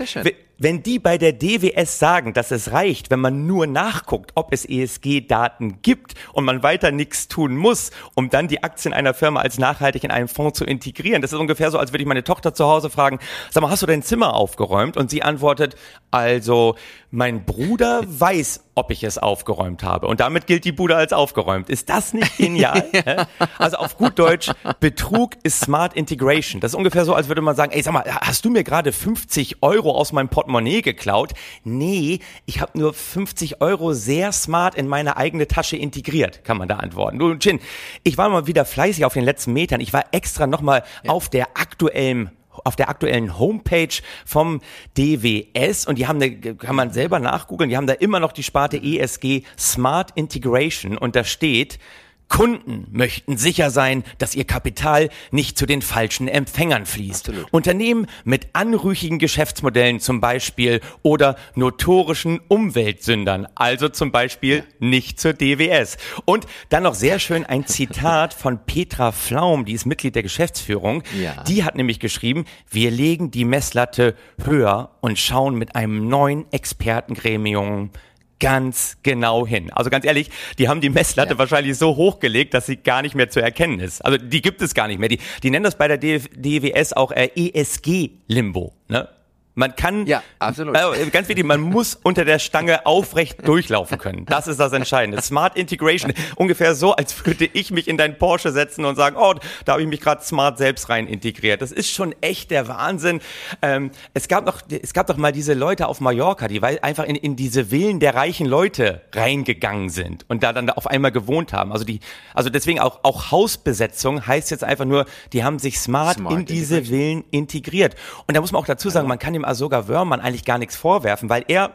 wenn 0.57 0.83
die 0.83 0.99
bei 0.99 1.17
der 1.17 1.33
DWS 1.33 1.99
sagen, 1.99 2.33
dass 2.33 2.51
es 2.51 2.71
reicht, 2.71 3.11
wenn 3.11 3.19
man 3.19 3.45
nur 3.45 3.67
nachguckt, 3.67 4.31
ob 4.35 4.53
es 4.53 4.65
ESG-Daten 4.65 5.81
gibt 5.81 6.13
und 6.33 6.45
man 6.45 6.63
weiter 6.63 6.91
nichts 6.91 7.27
tun 7.27 7.57
muss, 7.57 7.91
um 8.13 8.29
dann 8.29 8.47
die 8.47 8.63
Aktien 8.63 8.93
einer 8.93 9.13
Firma 9.13 9.41
als 9.41 9.57
nachhaltig 9.57 10.03
in 10.03 10.11
einen 10.11 10.27
Fonds 10.27 10.57
zu 10.57 10.65
integrieren. 10.65 11.21
Das 11.21 11.33
ist 11.33 11.39
ungefähr 11.39 11.71
so, 11.71 11.77
als 11.77 11.91
würde 11.91 12.03
ich 12.03 12.07
meine 12.07 12.23
Tochter 12.23 12.53
zu 12.53 12.65
Hause 12.65 12.89
fragen, 12.89 13.19
sag 13.51 13.61
mal, 13.61 13.69
hast 13.69 13.81
du 13.81 13.87
dein 13.87 14.03
Zimmer 14.03 14.33
aufgeräumt? 14.33 14.97
Und 14.97 15.09
sie 15.09 15.23
antwortet, 15.23 15.75
also 16.11 16.75
mein 17.11 17.45
Bruder 17.45 18.01
weiß, 18.05 18.61
ob 18.75 18.91
ich 18.91 19.03
es 19.03 19.17
aufgeräumt 19.17 19.83
habe. 19.83 20.07
Und 20.07 20.19
damit 20.19 20.47
gilt 20.47 20.65
die 20.65 20.73
Bude 20.73 20.95
als 20.95 21.13
aufgeräumt. 21.13 21.69
Ist 21.69 21.89
das 21.89 22.13
nicht 22.13 22.37
genial? 22.37 22.85
ja. 22.93 23.27
Also 23.57 23.77
auf 23.77 23.97
gut 23.97 24.19
Deutsch, 24.19 24.51
Betrug 24.79 25.35
ist 25.43 25.61
Smart 25.61 25.93
Integration. 25.93 26.61
Das 26.61 26.71
ist 26.71 26.75
ungefähr 26.75 27.05
so, 27.05 27.13
als 27.13 27.27
würde 27.29 27.41
man 27.41 27.54
sagen, 27.55 27.71
ey, 27.71 27.81
sag 27.81 27.93
mal, 27.93 28.03
hast 28.05 28.45
du 28.45 28.49
mir 28.49 28.63
gerade 28.63 28.91
50 28.91 29.63
Euro 29.63 29.91
aus 29.91 30.11
meinem 30.11 30.29
Portemonnaie 30.29 30.81
geklaut? 30.81 31.33
Nee, 31.63 32.19
ich 32.45 32.61
habe 32.61 32.77
nur 32.77 32.93
50 32.93 33.61
Euro 33.61 33.93
sehr 33.93 34.31
smart 34.31 34.75
in 34.75 34.87
meine 34.87 35.17
eigene 35.17 35.47
Tasche 35.47 35.77
integriert, 35.77 36.43
kann 36.43 36.57
man 36.57 36.67
da 36.67 36.77
antworten. 36.77 37.19
Du, 37.19 37.35
Chin, 37.35 37.59
ich 38.03 38.17
war 38.17 38.29
mal 38.29 38.47
wieder 38.47 38.65
fleißig 38.65 39.05
auf 39.05 39.13
den 39.13 39.23
letzten 39.23 39.53
Metern. 39.53 39.81
Ich 39.81 39.93
war 39.93 40.05
extra 40.11 40.47
nochmal 40.47 40.83
ja. 41.03 41.11
auf 41.11 41.29
der 41.29 41.57
aktuellen 41.57 42.31
auf 42.63 42.77
der 42.77 42.87
aktuellen 42.87 43.37
Homepage 43.37 44.01
vom 44.25 44.61
DWS 44.97 45.85
und 45.87 45.97
die 45.97 46.07
haben 46.07 46.21
eine, 46.21 46.55
kann 46.55 46.75
man 46.75 46.91
selber 46.91 47.19
nachgoogeln, 47.19 47.69
die 47.69 47.75
haben 47.75 47.87
da 47.87 47.93
immer 47.93 48.21
noch 48.21 48.31
die 48.31 48.43
Sparte 48.43 48.77
ESG 48.77 49.43
Smart 49.57 50.11
Integration 50.15 50.97
und 50.97 51.17
da 51.17 51.25
steht, 51.25 51.79
Kunden 52.27 52.87
möchten 52.91 53.37
sicher 53.37 53.69
sein, 53.69 54.03
dass 54.17 54.35
ihr 54.35 54.45
Kapital 54.45 55.09
nicht 55.31 55.57
zu 55.57 55.65
den 55.65 55.81
falschen 55.81 56.27
Empfängern 56.27 56.85
fließt. 56.85 57.29
Absolut. 57.29 57.53
Unternehmen 57.53 58.07
mit 58.23 58.47
anrüchigen 58.53 59.19
Geschäftsmodellen 59.19 59.99
zum 59.99 60.21
Beispiel 60.21 60.81
oder 61.01 61.35
notorischen 61.55 62.41
Umweltsündern, 62.47 63.47
also 63.55 63.89
zum 63.89 64.11
Beispiel 64.11 64.63
nicht 64.79 65.19
zur 65.19 65.33
DWS. 65.33 65.97
Und 66.25 66.45
dann 66.69 66.83
noch 66.83 66.95
sehr 66.95 67.19
schön 67.19 67.45
ein 67.45 67.65
Zitat 67.67 68.33
von 68.33 68.65
Petra 68.65 69.11
Flaum, 69.11 69.65
die 69.65 69.73
ist 69.73 69.85
Mitglied 69.85 70.15
der 70.15 70.23
Geschäftsführung. 70.23 71.03
Ja. 71.21 71.43
Die 71.43 71.63
hat 71.63 71.75
nämlich 71.75 71.99
geschrieben, 71.99 72.45
wir 72.69 72.91
legen 72.91 73.31
die 73.31 73.45
Messlatte 73.45 74.15
höher 74.43 74.91
und 75.01 75.19
schauen 75.19 75.55
mit 75.55 75.75
einem 75.75 76.07
neuen 76.07 76.51
Expertengremium 76.51 77.91
ganz 78.39 78.97
genau 79.03 79.45
hin. 79.47 79.71
Also 79.71 79.89
ganz 79.89 80.05
ehrlich, 80.05 80.29
die 80.57 80.67
haben 80.67 80.81
die 80.81 80.89
Messlatte 80.89 81.33
ja. 81.33 81.37
wahrscheinlich 81.37 81.77
so 81.77 81.95
hochgelegt, 81.95 82.53
dass 82.53 82.65
sie 82.65 82.77
gar 82.77 83.01
nicht 83.01 83.15
mehr 83.15 83.29
zu 83.29 83.41
erkennen 83.41 83.79
ist. 83.79 84.03
Also 84.03 84.17
die 84.17 84.41
gibt 84.41 84.61
es 84.61 84.73
gar 84.73 84.87
nicht 84.87 84.99
mehr. 84.99 85.09
Die, 85.09 85.19
die 85.43 85.49
nennen 85.49 85.63
das 85.63 85.77
bei 85.77 85.87
der 85.87 85.97
DWS 85.97 86.93
auch 86.93 87.11
äh, 87.11 87.29
ESG-Limbo. 87.35 88.73
Ne? 88.87 89.07
Man 89.55 89.73
kann, 89.75 90.05
ja, 90.05 90.21
absolut. 90.37 90.75
Äh, 90.75 91.09
ganz 91.11 91.29
wichtig, 91.29 91.45
man 91.45 91.61
muss 91.61 91.95
unter 91.95 92.25
der 92.25 92.39
Stange 92.39 92.85
aufrecht 92.85 93.47
durchlaufen 93.47 93.97
können. 93.97 94.25
Das 94.25 94.47
ist 94.47 94.59
das 94.59 94.73
Entscheidende. 94.73 95.21
Smart 95.21 95.57
Integration, 95.57 96.13
ungefähr 96.35 96.75
so, 96.75 96.93
als 96.93 97.25
würde 97.25 97.45
ich 97.45 97.71
mich 97.71 97.87
in 97.87 97.97
dein 97.97 98.17
Porsche 98.17 98.51
setzen 98.51 98.83
und 98.83 98.97
sagen, 98.97 99.15
oh, 99.17 99.33
da 99.63 99.73
habe 99.73 99.81
ich 99.81 99.87
mich 99.87 100.01
gerade 100.01 100.21
smart 100.23 100.57
selbst 100.57 100.89
rein 100.89 101.07
integriert. 101.07 101.61
Das 101.61 101.71
ist 101.71 101.89
schon 101.89 102.13
echt 102.19 102.51
der 102.51 102.67
Wahnsinn. 102.67 103.21
Ähm, 103.61 103.91
es 104.13 104.27
gab 104.27 104.45
noch, 104.45 104.61
es 104.69 104.93
gab 104.93 105.07
doch 105.07 105.15
mal 105.15 105.31
diese 105.31 105.53
Leute 105.53 105.87
auf 105.87 106.01
Mallorca, 106.01 106.49
die 106.49 106.61
einfach 106.61 107.05
in, 107.05 107.15
in 107.15 107.37
diese 107.37 107.65
Villen 107.65 108.01
der 108.01 108.13
reichen 108.13 108.47
Leute 108.47 109.03
reingegangen 109.13 109.87
sind 109.87 110.25
und 110.27 110.43
da 110.43 110.51
dann 110.51 110.69
auf 110.69 110.87
einmal 110.87 111.13
gewohnt 111.13 111.53
haben. 111.53 111.71
Also 111.71 111.85
die, 111.85 112.01
also 112.33 112.49
deswegen 112.49 112.81
auch, 112.81 112.99
auch 113.03 113.31
Hausbesetzung 113.31 114.27
heißt 114.27 114.51
jetzt 114.51 114.65
einfach 114.65 114.85
nur, 114.85 115.05
die 115.31 115.45
haben 115.45 115.59
sich 115.59 115.79
smart, 115.79 116.17
smart 116.17 116.33
in 116.33 116.45
diese 116.45 116.83
Villen 116.83 117.23
integriert. 117.31 117.95
Und 118.27 118.35
da 118.35 118.41
muss 118.41 118.51
man 118.51 118.61
auch 118.61 118.67
dazu 118.67 118.89
sagen, 118.89 119.07
man 119.07 119.17
kann 119.17 119.31
dem 119.31 119.44
Asoga 119.47 119.87
Wörmann 119.87 120.19
eigentlich 120.19 120.45
gar 120.45 120.57
nichts 120.57 120.75
vorwerfen, 120.75 121.29
weil 121.29 121.45
er, 121.47 121.71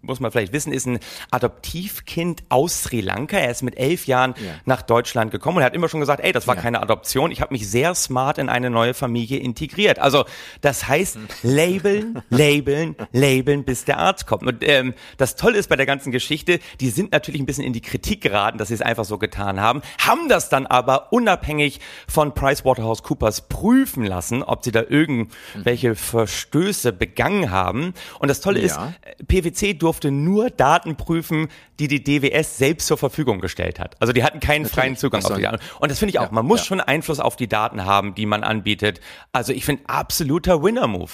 muss 0.00 0.20
man 0.20 0.30
vielleicht 0.30 0.52
wissen, 0.52 0.72
ist 0.72 0.86
ein 0.86 0.98
Adoptivkind 1.30 2.42
aus 2.48 2.82
Sri 2.82 3.00
Lanka. 3.00 3.38
Er 3.38 3.50
ist 3.50 3.62
mit 3.62 3.78
elf 3.78 4.06
Jahren 4.06 4.34
ja. 4.36 4.52
nach 4.64 4.82
Deutschland 4.82 5.30
gekommen 5.30 5.58
und 5.58 5.62
er 5.62 5.66
hat 5.66 5.74
immer 5.74 5.88
schon 5.88 6.00
gesagt, 6.00 6.22
ey, 6.22 6.32
das 6.32 6.46
war 6.46 6.56
ja. 6.56 6.62
keine 6.62 6.82
Adoption. 6.82 7.30
Ich 7.30 7.40
habe 7.40 7.54
mich 7.54 7.68
sehr 7.68 7.94
smart 7.94 8.38
in 8.38 8.48
eine 8.48 8.70
neue 8.70 8.94
Familie 8.94 9.38
integriert. 9.38 9.98
Also 9.98 10.24
das 10.60 10.88
heißt, 10.88 11.18
labeln, 11.42 12.22
labeln, 12.30 12.96
labeln, 13.12 13.64
bis 13.64 13.84
der 13.84 13.98
Arzt 13.98 14.26
kommt. 14.26 14.42
Und 14.44 14.68
ähm, 14.68 14.94
das 15.16 15.36
Tolle 15.36 15.58
ist 15.58 15.68
bei 15.68 15.76
der 15.76 15.86
ganzen 15.86 16.12
Geschichte, 16.12 16.58
die 16.80 16.90
sind 16.90 17.12
natürlich 17.12 17.40
ein 17.40 17.46
bisschen 17.46 17.64
in 17.64 17.72
die 17.72 17.80
Kritik 17.80 18.20
geraten, 18.20 18.58
dass 18.58 18.68
sie 18.68 18.74
es 18.74 18.82
einfach 18.82 19.04
so 19.04 19.18
getan 19.18 19.60
haben, 19.60 19.82
haben 19.98 20.28
das 20.28 20.48
dann 20.48 20.66
aber 20.66 21.12
unabhängig 21.12 21.80
von 22.08 22.34
PricewaterhouseCoopers 22.34 23.48
prüfen 23.48 24.04
lassen, 24.04 24.42
ob 24.42 24.64
sie 24.64 24.72
da 24.72 24.82
irgendwelche. 24.88 25.94
Verstöße 26.02 26.92
begangen 26.92 27.11
haben. 27.50 27.94
Und 28.18 28.28
das 28.28 28.40
Tolle 28.40 28.60
ja. 28.60 28.66
ist, 28.66 29.26
PwC 29.28 29.74
durfte 29.74 30.10
nur 30.10 30.50
Daten 30.50 30.96
prüfen, 30.96 31.48
die 31.78 31.88
die 31.88 32.02
DWS 32.02 32.58
selbst 32.58 32.86
zur 32.86 32.98
Verfügung 32.98 33.40
gestellt 33.40 33.80
hat. 33.80 33.96
Also 34.00 34.12
die 34.12 34.24
hatten 34.24 34.40
keinen 34.40 34.62
Natürlich. 34.62 34.72
freien 34.72 34.96
Zugang 34.96 35.24
auf 35.24 35.34
die 35.34 35.42
Daten. 35.42 35.58
Und 35.80 35.90
das 35.90 35.98
finde 35.98 36.10
ich 36.10 36.18
auch. 36.18 36.30
Man 36.30 36.46
muss 36.46 36.60
ja. 36.60 36.66
schon 36.66 36.80
Einfluss 36.80 37.20
auf 37.20 37.36
die 37.36 37.48
Daten 37.48 37.84
haben, 37.84 38.14
die 38.14 38.26
man 38.26 38.44
anbietet. 38.44 39.00
Also 39.32 39.52
ich 39.52 39.64
finde 39.64 39.82
absoluter 39.86 40.62
Winner-Move. 40.62 41.10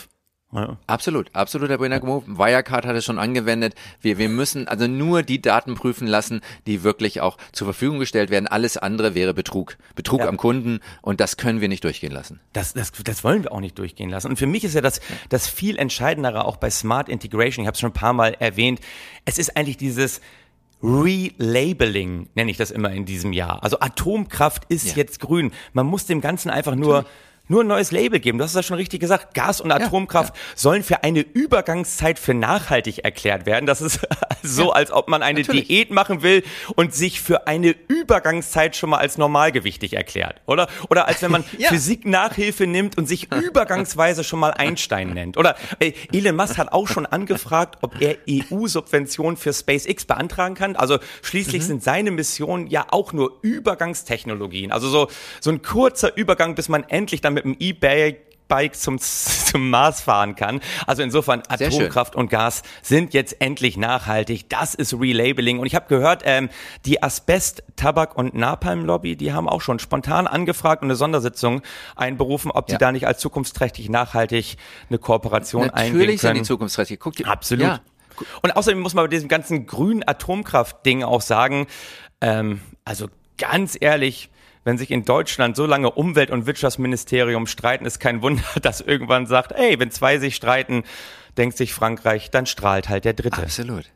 Ja. 0.51 0.79
Absolut, 0.87 1.35
absoluter 1.35 1.79
Winner 1.79 2.03
Move. 2.03 2.25
Wirecard 2.27 2.87
hat 2.87 2.97
es 2.97 3.05
schon 3.05 3.19
angewendet. 3.19 3.75
Wir, 4.01 4.17
wir 4.17 4.31
müssen 4.31 4.67
also 4.67 4.87
nur 4.87 5.23
die 5.23 5.43
Daten 5.43 5.75
prüfen 5.75 6.07
lassen, 6.07 6.41
die 6.67 6.83
wirklich 6.83 7.21
auch 7.21 7.37
zur 7.53 7.67
Verfügung 7.67 7.99
gestellt 7.99 8.31
werden. 8.31 8.47
Alles 8.47 8.79
andere 8.79 9.15
wäre 9.15 9.35
Betrug. 9.35 9.77
Betrug 9.95 10.21
ja. 10.21 10.29
am 10.29 10.39
Kunden 10.39 10.81
und 11.03 11.21
das 11.21 11.37
können 11.37 11.61
wir 11.61 11.69
nicht 11.69 11.85
durchgehen 11.85 12.13
lassen. 12.13 12.41
Das, 12.55 12.73
das, 12.73 12.93
das 12.93 13.25
wollen 13.25 13.43
wir 13.43 13.53
auch 13.53 13.61
nicht 13.61 13.79
durchgehen 13.79 14.09
lassen. 14.09 14.29
Und 14.29 14.39
für 14.39 14.47
mich 14.47 14.65
ist 14.65 14.75
ja 14.75 14.81
das, 14.81 15.01
das 15.29 15.49
viel 15.49 15.77
Entscheidendere 15.77 16.47
auch 16.47 16.57
bei 16.57 16.71
Smart 16.71 17.11
Integration, 17.11 17.65
ich 17.65 17.67
habe 17.67 17.75
es 17.75 17.81
schon 17.81 17.91
ein 17.91 17.95
paar 17.95 18.15
Mal 18.15 18.35
erwähnt, 18.39 18.81
es 19.27 19.39
ist 19.39 19.57
eigentlich 19.57 19.77
dieses, 19.77 20.21
Relabeling 20.81 22.29
nenne 22.37 22.53
ich 22.53 22.57
das 22.57 22.71
immer 22.71 22.93
in 22.93 23.05
diesem 23.05 23.33
Jahr. 23.33 23.65
Also 23.65 23.81
Atomkraft 23.81 24.65
ist 24.69 24.91
ja. 24.91 24.99
jetzt 24.99 25.19
grün. 25.19 25.51
Man 25.73 25.87
muss 25.87 26.07
dem 26.07 26.21
Ganzen 26.21 26.51
einfach 26.51 26.77
nur 26.77 26.99
Natürlich 26.99 27.28
nur 27.49 27.65
ein 27.65 27.67
neues 27.67 27.91
Label 27.91 28.21
geben. 28.21 28.39
Du 28.39 28.45
hast 28.45 28.55
ja 28.55 28.63
schon 28.63 28.77
richtig 28.77 29.01
gesagt. 29.01 29.35
Gas 29.35 29.61
und 29.61 29.73
Atomkraft 29.73 30.35
ja, 30.35 30.41
ja. 30.41 30.53
sollen 30.55 30.83
für 30.83 31.03
eine 31.03 31.21
Übergangszeit 31.21 32.19
für 32.19 32.35
nachhaltig 32.35 33.05
erklärt 33.05 33.47
werden. 33.47 33.67
Das 33.67 33.81
ist 33.81 34.01
so, 34.43 34.69
ja, 34.69 34.71
als 34.71 34.93
ob 34.93 35.09
man 35.09 35.23
eine 35.23 35.41
natürlich. 35.41 35.69
Diät 35.69 35.91
machen 35.91 36.23
will 36.23 36.45
und 36.77 36.95
sich 36.95 37.21
für 37.21 37.47
eine 37.47 37.75
Übergangszeit 37.89 38.77
schon 38.77 38.91
mal 38.91 38.99
als 38.99 39.19
normalgewichtig 39.19 39.95
erklärt, 39.95 40.41
oder? 40.47 40.69
Oder 40.91 41.09
als 41.09 41.23
wenn 41.23 41.31
man 41.31 41.45
Physik-Nachhilfe 41.69 42.67
nimmt 42.67 42.99
und 42.99 43.07
sich 43.07 43.33
übergangsweise 43.33 44.25
schon 44.25 44.41
mal 44.41 44.51
Einstein 44.51 45.11
nennt. 45.11 45.37
Oder 45.37 45.57
äh, 45.81 45.93
Elon 46.13 46.37
Musk 46.37 46.59
hat 46.59 46.73
auch 46.73 46.87
schon 46.87 47.07
angefragt, 47.07 47.79
ob 47.81 48.01
er 48.01 48.17
EU-Subventionen 48.29 49.37
für 49.37 49.53
SpaceX 49.53 50.05
beantragen 50.05 50.55
kann. 50.55 50.77
Also 50.77 50.99
schließlich 51.23 51.63
mhm. 51.63 51.67
sind 51.67 51.83
seine 51.83 52.11
Missionen 52.11 52.67
ja 52.67 52.87
auch 52.91 53.13
nur 53.13 53.39
Übergangstechnologien. 53.43 54.73
Also 54.73 54.89
so, 54.89 55.09
so 55.41 55.51
ein 55.51 55.63
kurzer 55.63 56.17
Übergang, 56.17 56.55
bis 56.55 56.69
man 56.69 56.85
endlich 56.85 57.21
dann 57.21 57.38
mit 57.45 57.57
dem 57.57 57.57
E-Bike 57.59 58.29
E-Bike 58.51 58.77
zum, 58.77 58.99
zum 58.99 59.69
Mars 59.69 60.01
fahren 60.01 60.35
kann. 60.35 60.61
Also 60.87 61.03
insofern. 61.03 61.43
Atomkraft 61.49 62.17
und 62.17 62.31
Gas 62.31 62.63
sind 62.83 63.13
jetzt 63.13 63.41
endlich 63.41 63.77
nachhaltig. 63.77 64.49
Das 64.49 64.75
ist 64.75 64.95
Relabeling. 64.95 65.59
Und 65.59 65.67
ich 65.67 65.75
habe 65.75 65.87
gehört, 65.89 66.23
ähm, 66.25 66.49
die 66.87 67.03
Asbest, 67.03 67.63
Tabak 67.77 68.17
und 68.17 68.35
Napalm-Lobby, 68.35 69.17
die 69.17 69.33
haben 69.35 69.49
auch 69.49 69.61
schon 69.61 69.79
spontan 69.79 70.27
angefragt 70.27 70.83
und 70.83 70.87
eine 70.89 70.97
Sondersitzung 70.97 71.61
einberufen, 71.95 72.51
ob 72.51 72.69
sie 72.69 72.73
Ja. 72.75 72.79
da 72.79 72.93
nicht 72.93 73.07
als 73.07 73.21
zukunftsträchtig 73.21 73.91
nachhaltig 73.91 74.57
eine 74.89 74.99
Kooperation 74.99 75.69
eingehen 75.69 75.93
Natürlich 75.99 76.21
sind 76.23 76.29
können. 76.31 76.43
die 76.43 76.47
zukunftsträchtig. 76.47 77.01
Guck 77.01 77.17
dir, 77.17 77.27
Absolut. 77.29 77.67
Ja. 77.67 77.81
Und 78.43 78.57
außerdem 78.57 78.81
muss 78.81 78.95
man 78.95 79.05
bei 79.05 79.09
diesem 79.09 79.29
ganzen 79.29 79.67
grünen 79.67 80.03
Atomkraft-Ding 80.07 81.05
auch 81.05 81.21
sagen, 81.21 81.67
ähm, 82.21 82.63
also 82.85 83.09
ganz 83.37 83.77
ehrlich, 83.79 84.31
wenn 84.69 84.77
sich 84.77 84.91
in 84.91 85.07
Deutschland 85.07 85.57
so 85.57 85.65
lange 85.65 85.91
Umwelt- 85.91 86.31
und 86.31 86.45
Wirtschaftsministerium 86.47 87.47
streiten, 87.47 87.87
ist 87.87 88.01
kein 88.01 88.21
Wunder, 88.21 88.43
dass 88.63 88.83
irgendwann 88.83 89.27
sagt, 89.27 89.53
ey, 89.53 89.79
wenn 89.81 89.91
zwei 89.91 90.19
sich 90.19 90.37
streiten, 90.37 90.85
denkt 91.39 91.57
sich 91.57 91.73
Frankreich, 91.73 92.31
dann 92.31 92.45
strahlt 92.45 92.91
halt 92.91 93.07
der 93.07 93.15
Dritte. 93.15 93.43
Absolut. 93.43 93.87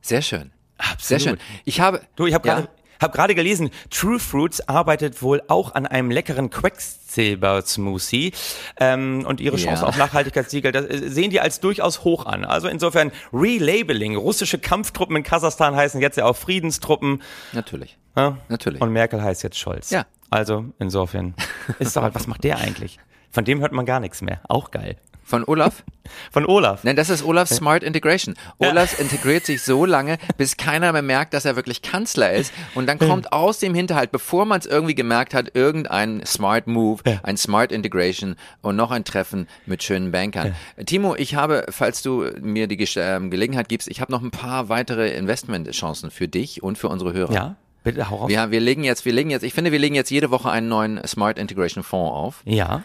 Sehr 0.00 0.20
schön. 0.22 0.50
Absolut. 0.76 1.02
Sehr 1.02 1.20
schön. 1.20 1.38
Ich 1.64 1.80
habe. 1.80 2.00
Du, 2.16 2.26
ich 2.26 2.34
habe 2.34 2.48
Ja. 2.48 2.54
gerade 2.56 2.68
hab 3.00 3.12
gerade 3.12 3.34
gelesen, 3.34 3.70
True 3.90 4.18
Fruits 4.18 4.68
arbeitet 4.68 5.22
wohl 5.22 5.42
auch 5.48 5.74
an 5.74 5.86
einem 5.86 6.10
leckeren 6.10 6.50
Quecksilber-Smoothie 6.50 8.32
ähm, 8.80 9.24
und 9.26 9.40
ihre 9.40 9.56
Chance 9.56 9.82
Ja. 9.82 9.88
auf 9.88 9.96
Nachhaltigkeitssiegel 9.96 10.72
das 10.72 10.84
äh, 10.86 11.08
sehen 11.08 11.30
die 11.30 11.40
als 11.40 11.60
durchaus 11.60 12.04
hoch 12.04 12.26
an. 12.26 12.44
Also 12.44 12.68
insofern 12.68 13.12
Relabeling. 13.32 14.16
Russische 14.16 14.58
Kampftruppen 14.58 15.16
in 15.16 15.22
Kasachstan 15.22 15.74
heißen 15.76 16.00
jetzt 16.00 16.16
ja 16.16 16.24
auch 16.24 16.36
Friedenstruppen. 16.36 17.22
Natürlich. 17.52 17.98
Ja? 18.16 18.38
Natürlich. 18.48 18.80
Und 18.80 18.92
Merkel 18.92 19.22
heißt 19.22 19.42
jetzt 19.42 19.58
Scholz. 19.58 19.90
Ja. 19.90 20.06
Also 20.30 20.66
insofern 20.78 21.34
ist 21.78 21.96
doch 21.96 22.02
halt, 22.02 22.14
was 22.14 22.26
macht 22.26 22.44
der 22.44 22.58
eigentlich? 22.58 22.98
Von 23.30 23.44
dem 23.44 23.60
hört 23.60 23.72
man 23.72 23.86
gar 23.86 24.00
nichts 24.00 24.22
mehr. 24.22 24.40
Auch 24.48 24.70
geil. 24.70 24.96
Von 25.28 25.44
Olaf? 25.44 25.82
Von 26.32 26.46
Olaf. 26.46 26.84
Nein, 26.84 26.96
das 26.96 27.10
ist 27.10 27.22
Olafs 27.22 27.54
Smart 27.54 27.82
Integration. 27.82 28.34
Olaf 28.58 28.98
integriert 28.98 29.44
sich 29.44 29.60
so 29.62 29.84
lange, 29.84 30.16
bis 30.38 30.56
keiner 30.56 30.90
mehr 30.92 31.02
merkt, 31.02 31.34
dass 31.34 31.44
er 31.44 31.54
wirklich 31.54 31.82
Kanzler 31.82 32.32
ist. 32.32 32.50
Und 32.74 32.86
dann 32.88 32.98
kommt 32.98 33.30
aus 33.32 33.58
dem 33.58 33.74
Hinterhalt, 33.74 34.10
bevor 34.10 34.46
man 34.46 34.58
es 34.58 34.64
irgendwie 34.64 34.94
gemerkt 34.94 35.34
hat, 35.34 35.54
irgendein 35.54 36.24
Smart 36.24 36.66
Move, 36.66 37.02
ein 37.22 37.36
Smart 37.36 37.72
Integration 37.72 38.36
und 38.62 38.76
noch 38.76 38.90
ein 38.90 39.04
Treffen 39.04 39.48
mit 39.66 39.82
schönen 39.82 40.10
Bankern. 40.10 40.54
Timo, 40.86 41.14
ich 41.14 41.34
habe, 41.34 41.66
falls 41.68 42.00
du 42.00 42.24
mir 42.40 42.66
die 42.68 42.78
Gesch- 42.78 42.98
ähm, 42.98 43.30
Gelegenheit 43.30 43.68
gibst, 43.68 43.88
ich 43.88 44.00
habe 44.00 44.10
noch 44.10 44.22
ein 44.22 44.30
paar 44.30 44.70
weitere 44.70 45.10
Investmentchancen 45.14 46.10
für 46.10 46.26
dich 46.26 46.62
und 46.62 46.78
für 46.78 46.88
unsere 46.88 47.12
Hörer. 47.12 47.32
Ja, 47.34 47.56
bitte 47.84 48.08
hau 48.08 48.16
raus. 48.16 48.30
Wir, 48.30 48.50
wir 48.50 48.60
legen 48.60 48.82
jetzt, 48.82 49.04
wir 49.04 49.12
legen 49.12 49.28
jetzt, 49.28 49.42
ich 49.42 49.52
finde, 49.52 49.72
wir 49.72 49.78
legen 49.78 49.94
jetzt 49.94 50.10
jede 50.10 50.30
Woche 50.30 50.50
einen 50.50 50.68
neuen 50.68 51.06
Smart 51.06 51.38
Integration 51.38 51.84
Fonds 51.84 52.14
auf. 52.14 52.42
Ja. 52.46 52.82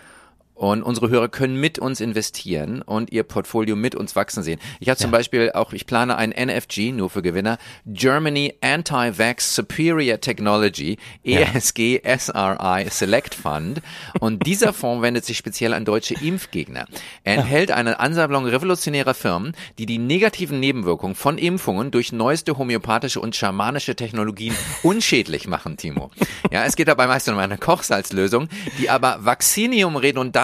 Und 0.64 0.82
unsere 0.82 1.10
Hörer 1.10 1.28
können 1.28 1.60
mit 1.60 1.78
uns 1.78 2.00
investieren 2.00 2.82
und 2.82 3.12
ihr 3.12 3.24
Portfolio 3.24 3.76
mit 3.76 3.96
uns 3.96 4.16
wachsen 4.16 4.44
sehen. 4.44 4.62
Ich 4.80 4.88
habe 4.88 4.98
zum 4.98 5.12
Beispiel 5.12 5.52
auch, 5.54 5.74
ich 5.74 5.86
plane 5.86 6.16
ein 6.16 6.32
NFG, 6.32 6.94
nur 6.94 7.10
für 7.10 7.22
Gewinner, 7.22 7.58
Germany 7.86 8.54
Anti-Vax 8.62 9.56
Superior 9.56 10.22
Technology, 10.22 11.00
E 11.26 11.34
ESG 11.34 12.00
SRI 12.06 12.86
Select 12.90 13.36
Fund. 13.36 13.82
Und 14.22 14.46
dieser 14.46 14.72
Fonds 14.74 15.04
wendet 15.04 15.26
sich 15.26 15.38
speziell 15.38 15.74
an 15.74 15.84
deutsche 15.84 16.14
Impfgegner. 16.14 16.88
Er 17.26 17.40
enthält 17.40 17.72
eine 17.72 18.00
Ansammlung 18.00 18.46
revolutionärer 18.46 19.16
Firmen, 19.16 19.58
die 19.80 19.86
die 19.86 19.98
negativen 19.98 20.62
Nebenwirkungen 20.62 21.16
von 21.16 21.38
Impfungen 21.38 21.92
durch 21.92 22.14
neueste 22.14 22.58
homöopathische 22.58 23.20
und 23.20 23.36
schamanische 23.36 23.98
Technologien 23.98 24.56
unschädlich 24.84 25.46
machen, 25.46 25.76
Timo. 25.76 26.10
Ja, 26.52 26.64
es 26.64 26.78
geht 26.78 26.88
dabei 26.88 27.08
meist 27.08 27.28
um 27.28 27.38
eine 27.38 27.58
Kochsalzlösung, 27.58 28.48
die 28.80 28.90
aber 28.90 29.18
Vaccinium 29.26 29.98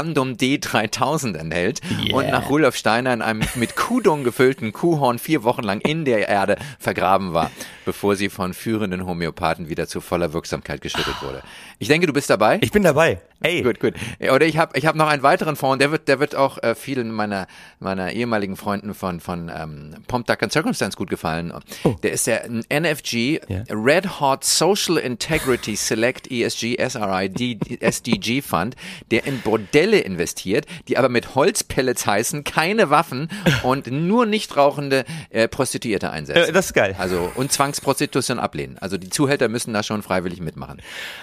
redundandum 0.09 0.33
D3000 0.35 1.37
enthält 1.37 1.81
und 2.11 2.29
nach 2.29 2.49
Rudolf 2.49 2.75
Steiner 2.75 3.13
in 3.13 3.21
einem 3.21 3.43
mit 3.55 3.75
Kuhdung 3.75 4.23
gefüllten 4.23 4.71
Kuhhorn 4.71 5.19
vier 5.19 5.43
Wochen 5.43 5.63
lang 5.63 5.81
in 5.81 6.05
der 6.05 6.27
Erde 6.27 6.57
vergraben 6.79 7.33
war, 7.33 7.51
bevor 7.85 8.15
sie 8.15 8.29
von 8.29 8.53
führenden 8.53 9.05
Homöopathen 9.05 9.69
wieder 9.69 9.87
zu 9.87 10.01
voller 10.01 10.33
Wirksamkeit 10.33 10.81
geschüttet 10.81 11.15
wurde. 11.21 11.43
Ich 11.81 11.87
denke, 11.87 12.07
du 12.07 12.13
bist 12.13 12.29
dabei. 12.29 12.59
Ich 12.61 12.71
bin 12.71 12.83
dabei. 12.83 13.21
Ey. 13.41 13.61
Gut, 13.61 13.79
gut. 13.79 13.93
Oder 14.19 14.45
ich 14.45 14.57
habe 14.57 14.77
ich 14.77 14.85
hab 14.85 14.95
noch 14.97 15.07
einen 15.07 15.23
weiteren 15.23 15.55
Fonds, 15.55 15.79
der 15.79 15.91
wird, 15.91 16.09
der 16.09 16.19
wird 16.19 16.35
auch 16.35 16.61
äh, 16.61 16.75
vielen 16.75 17.09
meiner, 17.09 17.47
meiner 17.79 18.11
ehemaligen 18.11 18.57
Freunden 18.57 18.93
von, 18.93 19.21
von 19.21 19.49
ähm, 19.55 19.95
Pomp 20.07 20.27
Duck 20.27 20.43
and 20.43 20.51
Circumstance 20.51 20.97
gut 20.97 21.09
gefallen. 21.09 21.53
Der 22.03 22.11
ist 22.11 22.27
der 22.27 22.49
NFG 22.49 23.39
Ja. 23.47 23.63
Red 23.69 24.19
Hot 24.19 24.43
Social 24.43 24.97
Integrity 24.97 25.77
Select 25.77 26.29
ESG 26.29 26.75
SRI 26.85 27.29
D, 27.29 27.57
SDG 27.79 28.41
Fund, 28.41 28.75
der 29.09 29.25
in 29.25 29.39
Bordelle 29.39 29.99
investiert, 29.99 30.65
die 30.89 30.97
aber 30.97 31.07
mit 31.07 31.33
Holzpellets 31.33 32.05
heißen, 32.05 32.43
keine 32.43 32.89
Waffen 32.89 33.29
und 33.63 33.87
nur 33.87 34.25
nicht 34.25 34.57
rauchende 34.57 35.05
äh, 35.29 35.47
Prostituierte 35.47 36.09
einsetzen. 36.09 36.49
Äh, 36.49 36.51
das 36.51 36.65
ist 36.67 36.73
geil. 36.73 36.93
Also 36.99 37.31
und 37.35 37.53
Zwangsprostitution 37.53 38.37
ablehnen. 38.37 38.77
Also 38.79 38.97
die 38.97 39.09
Zuhälter 39.09 39.47
müssen 39.47 39.73
da 39.73 39.81
schon 39.81 40.03
freiwillig 40.03 40.41
mitmachen. 40.41 40.81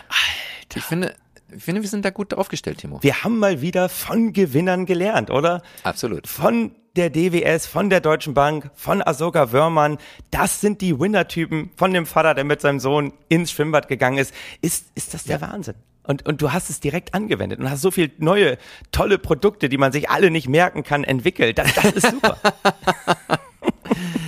Alter. 0.08 0.45
Ich 0.76 0.84
finde, 0.84 1.14
ich 1.54 1.62
finde, 1.62 1.82
wir 1.82 1.88
sind 1.88 2.04
da 2.04 2.10
gut 2.10 2.34
aufgestellt, 2.34 2.78
Timo. 2.78 3.02
Wir 3.02 3.24
haben 3.24 3.38
mal 3.38 3.60
wieder 3.60 3.88
von 3.88 4.32
Gewinnern 4.32 4.86
gelernt, 4.86 5.30
oder? 5.30 5.62
Absolut. 5.84 6.26
Von 6.26 6.72
der 6.96 7.10
DWS, 7.10 7.66
von 7.66 7.90
der 7.90 8.00
Deutschen 8.00 8.34
Bank, 8.34 8.70
von 8.74 9.02
Asoka 9.02 9.52
Wörmann. 9.52 9.98
Das 10.30 10.60
sind 10.60 10.80
die 10.80 10.98
Winner-Typen 10.98 11.70
von 11.76 11.92
dem 11.92 12.06
Vater, 12.06 12.34
der 12.34 12.44
mit 12.44 12.60
seinem 12.60 12.80
Sohn 12.80 13.12
ins 13.28 13.50
Schwimmbad 13.50 13.88
gegangen 13.88 14.18
ist. 14.18 14.34
Ist, 14.62 14.86
ist 14.94 15.14
das 15.14 15.24
der 15.24 15.40
Wahnsinn? 15.40 15.74
Und, 16.04 16.24
und 16.26 16.40
du 16.40 16.52
hast 16.52 16.70
es 16.70 16.80
direkt 16.80 17.14
angewendet 17.14 17.58
und 17.58 17.68
hast 17.68 17.82
so 17.82 17.90
viel 17.90 18.12
neue, 18.18 18.58
tolle 18.92 19.18
Produkte, 19.18 19.68
die 19.68 19.76
man 19.76 19.92
sich 19.92 20.08
alle 20.08 20.30
nicht 20.30 20.48
merken 20.48 20.84
kann, 20.84 21.04
entwickelt. 21.04 21.58
Das, 21.58 21.74
das 21.74 21.92
ist 21.92 22.10
super. 22.10 22.38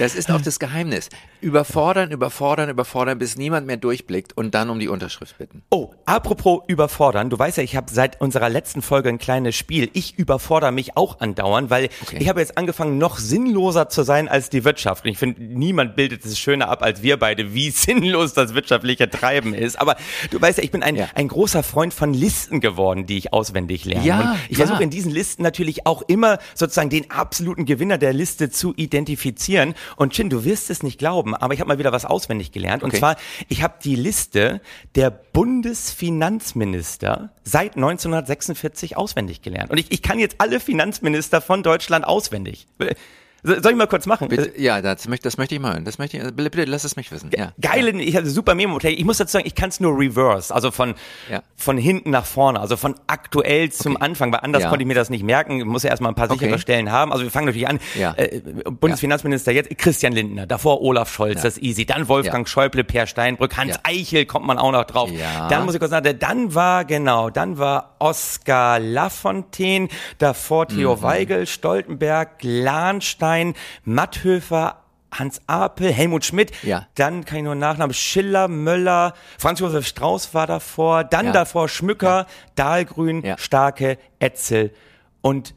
Das 0.00 0.14
ist 0.14 0.30
auch 0.30 0.40
das 0.40 0.58
Geheimnis. 0.58 1.10
Überfordern, 1.42 2.10
überfordern, 2.10 2.70
überfordern, 2.70 3.18
bis 3.18 3.36
niemand 3.36 3.66
mehr 3.66 3.76
durchblickt 3.76 4.36
und 4.36 4.54
dann 4.54 4.70
um 4.70 4.78
die 4.78 4.88
Unterschrift 4.88 5.36
bitten. 5.38 5.62
Oh, 5.70 5.90
apropos 6.06 6.62
überfordern. 6.68 7.28
Du 7.30 7.38
weißt 7.38 7.58
ja, 7.58 7.62
ich 7.62 7.76
habe 7.76 7.86
seit 7.92 8.20
unserer 8.20 8.48
letzten 8.48 8.82
Folge 8.82 9.08
ein 9.10 9.18
kleines 9.18 9.56
Spiel. 9.56 9.90
Ich 9.92 10.18
überfordere 10.18 10.72
mich 10.72 10.96
auch 10.96 11.20
andauernd, 11.20 11.70
weil 11.70 11.88
Okay. 12.02 12.16
ich 12.18 12.28
habe 12.28 12.40
jetzt 12.40 12.56
angefangen, 12.56 12.98
noch 12.98 13.18
sinnloser 13.18 13.88
zu 13.88 14.02
sein 14.02 14.28
als 14.28 14.48
die 14.50 14.64
Wirtschaft. 14.64 15.04
Und 15.04 15.10
ich 15.10 15.18
finde, 15.18 15.42
niemand 15.42 15.96
bildet 15.96 16.24
es 16.24 16.38
schöner 16.38 16.68
ab 16.68 16.82
als 16.82 17.02
wir 17.02 17.18
beide, 17.18 17.52
wie 17.54 17.70
sinnlos 17.70 18.32
das 18.32 18.54
wirtschaftliche 18.54 19.08
Treiben 19.10 19.52
ist. 19.54 19.78
Aber 19.80 19.96
du 20.30 20.40
weißt 20.40 20.58
ja, 20.58 20.64
ich 20.64 20.70
bin 20.70 20.82
ein, 20.82 20.96
Ja. 20.96 21.08
ein 21.14 21.28
großer 21.28 21.62
Freund 21.62 21.92
von 21.94 22.14
Listen 22.14 22.60
geworden, 22.60 23.06
die 23.06 23.18
ich 23.18 23.32
auswendig 23.32 23.84
lerne. 23.84 24.06
Ja, 24.06 24.20
Und 24.32 24.38
ich 24.48 24.58
ja. 24.58 24.64
versuche 24.66 24.82
in 24.82 24.90
diesen 24.90 25.10
Listen 25.12 25.42
natürlich 25.42 25.86
auch 25.86 26.02
immer 26.02 26.38
sozusagen 26.54 26.90
den 26.90 27.10
absoluten 27.10 27.66
Gewinner 27.66 27.98
der 27.98 28.12
Liste 28.12 28.50
zu 28.50 28.72
identifizieren. 28.76 29.74
Und 29.96 30.12
Chin, 30.12 30.30
du 30.30 30.44
wirst 30.44 30.70
es 30.70 30.82
nicht 30.82 30.98
glauben, 30.98 31.34
aber 31.34 31.54
ich 31.54 31.60
habe 31.60 31.68
mal 31.68 31.78
wieder 31.78 31.92
was 31.92 32.04
auswendig 32.04 32.52
gelernt. 32.52 32.82
Und 32.82 32.90
Okay. 32.90 32.98
zwar, 32.98 33.16
ich 33.48 33.62
habe 33.62 33.74
die 33.82 33.96
Liste 33.96 34.60
der 34.94 35.10
Bundesfinanzminister 35.10 37.30
seit 37.44 37.76
1946 37.76 38.96
auswendig 38.96 39.42
gelernt. 39.42 39.70
Und 39.70 39.78
ich, 39.78 39.92
ich 39.92 40.02
kann 40.02 40.18
jetzt 40.18 40.36
alle 40.38 40.60
Finanzminister 40.60 41.40
von 41.40 41.62
Deutschland 41.62 42.06
auswendig. 42.06 42.66
Soll 43.42 43.58
ich 43.72 43.76
mal 43.76 43.86
kurz 43.86 44.06
machen? 44.06 44.28
Bitte, 44.28 44.52
ja, 44.60 44.82
das 44.82 45.08
möchte, 45.08 45.24
das 45.24 45.38
möchte 45.38 45.54
ich 45.54 45.60
mal 45.60 45.72
hören. 45.74 45.84
Das 45.84 45.98
möchte 45.98 46.16
ich, 46.18 46.22
bitte, 46.22 46.50
bitte 46.50 46.64
lass 46.64 46.84
es 46.84 46.96
mich 46.96 47.10
wissen. 47.10 47.30
Ja. 47.36 47.52
Geile, 47.60 47.90
ich 48.02 48.14
hatte 48.16 48.28
super 48.28 48.54
Memo. 48.54 48.78
Ich 48.82 49.04
muss 49.04 49.18
dazu 49.18 49.32
sagen, 49.32 49.46
ich 49.46 49.54
kann 49.54 49.70
es 49.70 49.80
nur 49.80 49.98
reverse, 49.98 50.54
also 50.54 50.70
von, 50.70 50.94
Ja. 51.30 51.42
von 51.56 51.78
hinten 51.78 52.10
nach 52.10 52.26
vorne, 52.26 52.60
also 52.60 52.76
von 52.76 52.94
aktuell 53.06 53.70
zum 53.70 53.96
Anfang, 54.00 54.32
weil 54.32 54.40
anders 54.40 54.62
Ja. 54.64 54.68
konnte 54.68 54.82
ich 54.82 54.88
mir 54.88 54.94
das 54.94 55.10
nicht 55.10 55.24
merken. 55.24 55.58
Ich 55.60 55.64
muss 55.64 55.82
ja 55.82 55.90
erstmal 55.90 56.12
ein 56.12 56.14
paar 56.16 56.28
sichere 56.28 56.50
Okay. 56.50 56.58
Stellen 56.58 56.92
haben. 56.92 57.12
Also 57.12 57.24
wir 57.24 57.30
fangen 57.30 57.46
natürlich 57.46 57.68
an. 57.68 57.78
Ja. 57.98 58.14
Äh, 58.16 58.40
Bundesfinanzminister 58.70 59.52
jetzt 59.52 59.76
Christian 59.78 60.12
Lindner, 60.12 60.46
davor 60.46 60.82
Olaf 60.82 61.12
Scholz, 61.12 61.42
das 61.42 61.56
ist 61.56 61.62
easy. 61.62 61.86
Dann 61.86 62.08
Wolfgang. 62.08 62.48
Schäuble, 62.48 62.84
Per 62.84 63.06
Steinbrück, 63.06 63.56
Hans. 63.56 63.78
Eichel 63.84 64.26
kommt 64.26 64.46
man 64.46 64.58
auch 64.58 64.72
noch 64.72 64.84
drauf. 64.84 65.10
Dann 65.48 65.64
muss 65.64 65.74
ich 65.74 65.80
kurz 65.80 65.90
sagen, 65.90 66.18
dann 66.18 66.54
war, 66.54 66.84
genau, 66.84 67.30
dann 67.30 67.58
war 67.58 67.96
Oskar 67.98 68.78
Lafontaine, 68.80 69.88
davor 70.18 70.66
Theo 70.68 70.96
Mhm. 70.96 71.02
Weigel, 71.02 71.46
Stoltenberg, 71.46 72.30
Lahnstein, 72.42 73.29
Matthöfer, 73.84 74.76
Hans 75.12 75.40
Apel, 75.48 75.92
Helmut 75.92 76.24
Schmidt, 76.24 76.52
Ja. 76.62 76.86
dann 76.94 77.24
kann 77.24 77.38
ich 77.38 77.44
nur 77.44 77.56
Nachnamen, 77.56 77.92
Schiller, 77.94 78.46
Möller, 78.48 79.14
Franz 79.38 79.58
Josef 79.60 79.86
Strauß 79.86 80.34
war 80.34 80.46
davor, 80.46 81.02
dann 81.04 81.26
Ja. 81.26 81.32
davor 81.32 81.68
Schmücker, 81.68 82.26
Dahlgrün, 82.54 83.24
Ja. 83.24 83.36
Starke, 83.36 83.98
Etzel 84.20 84.72
und 85.20 85.54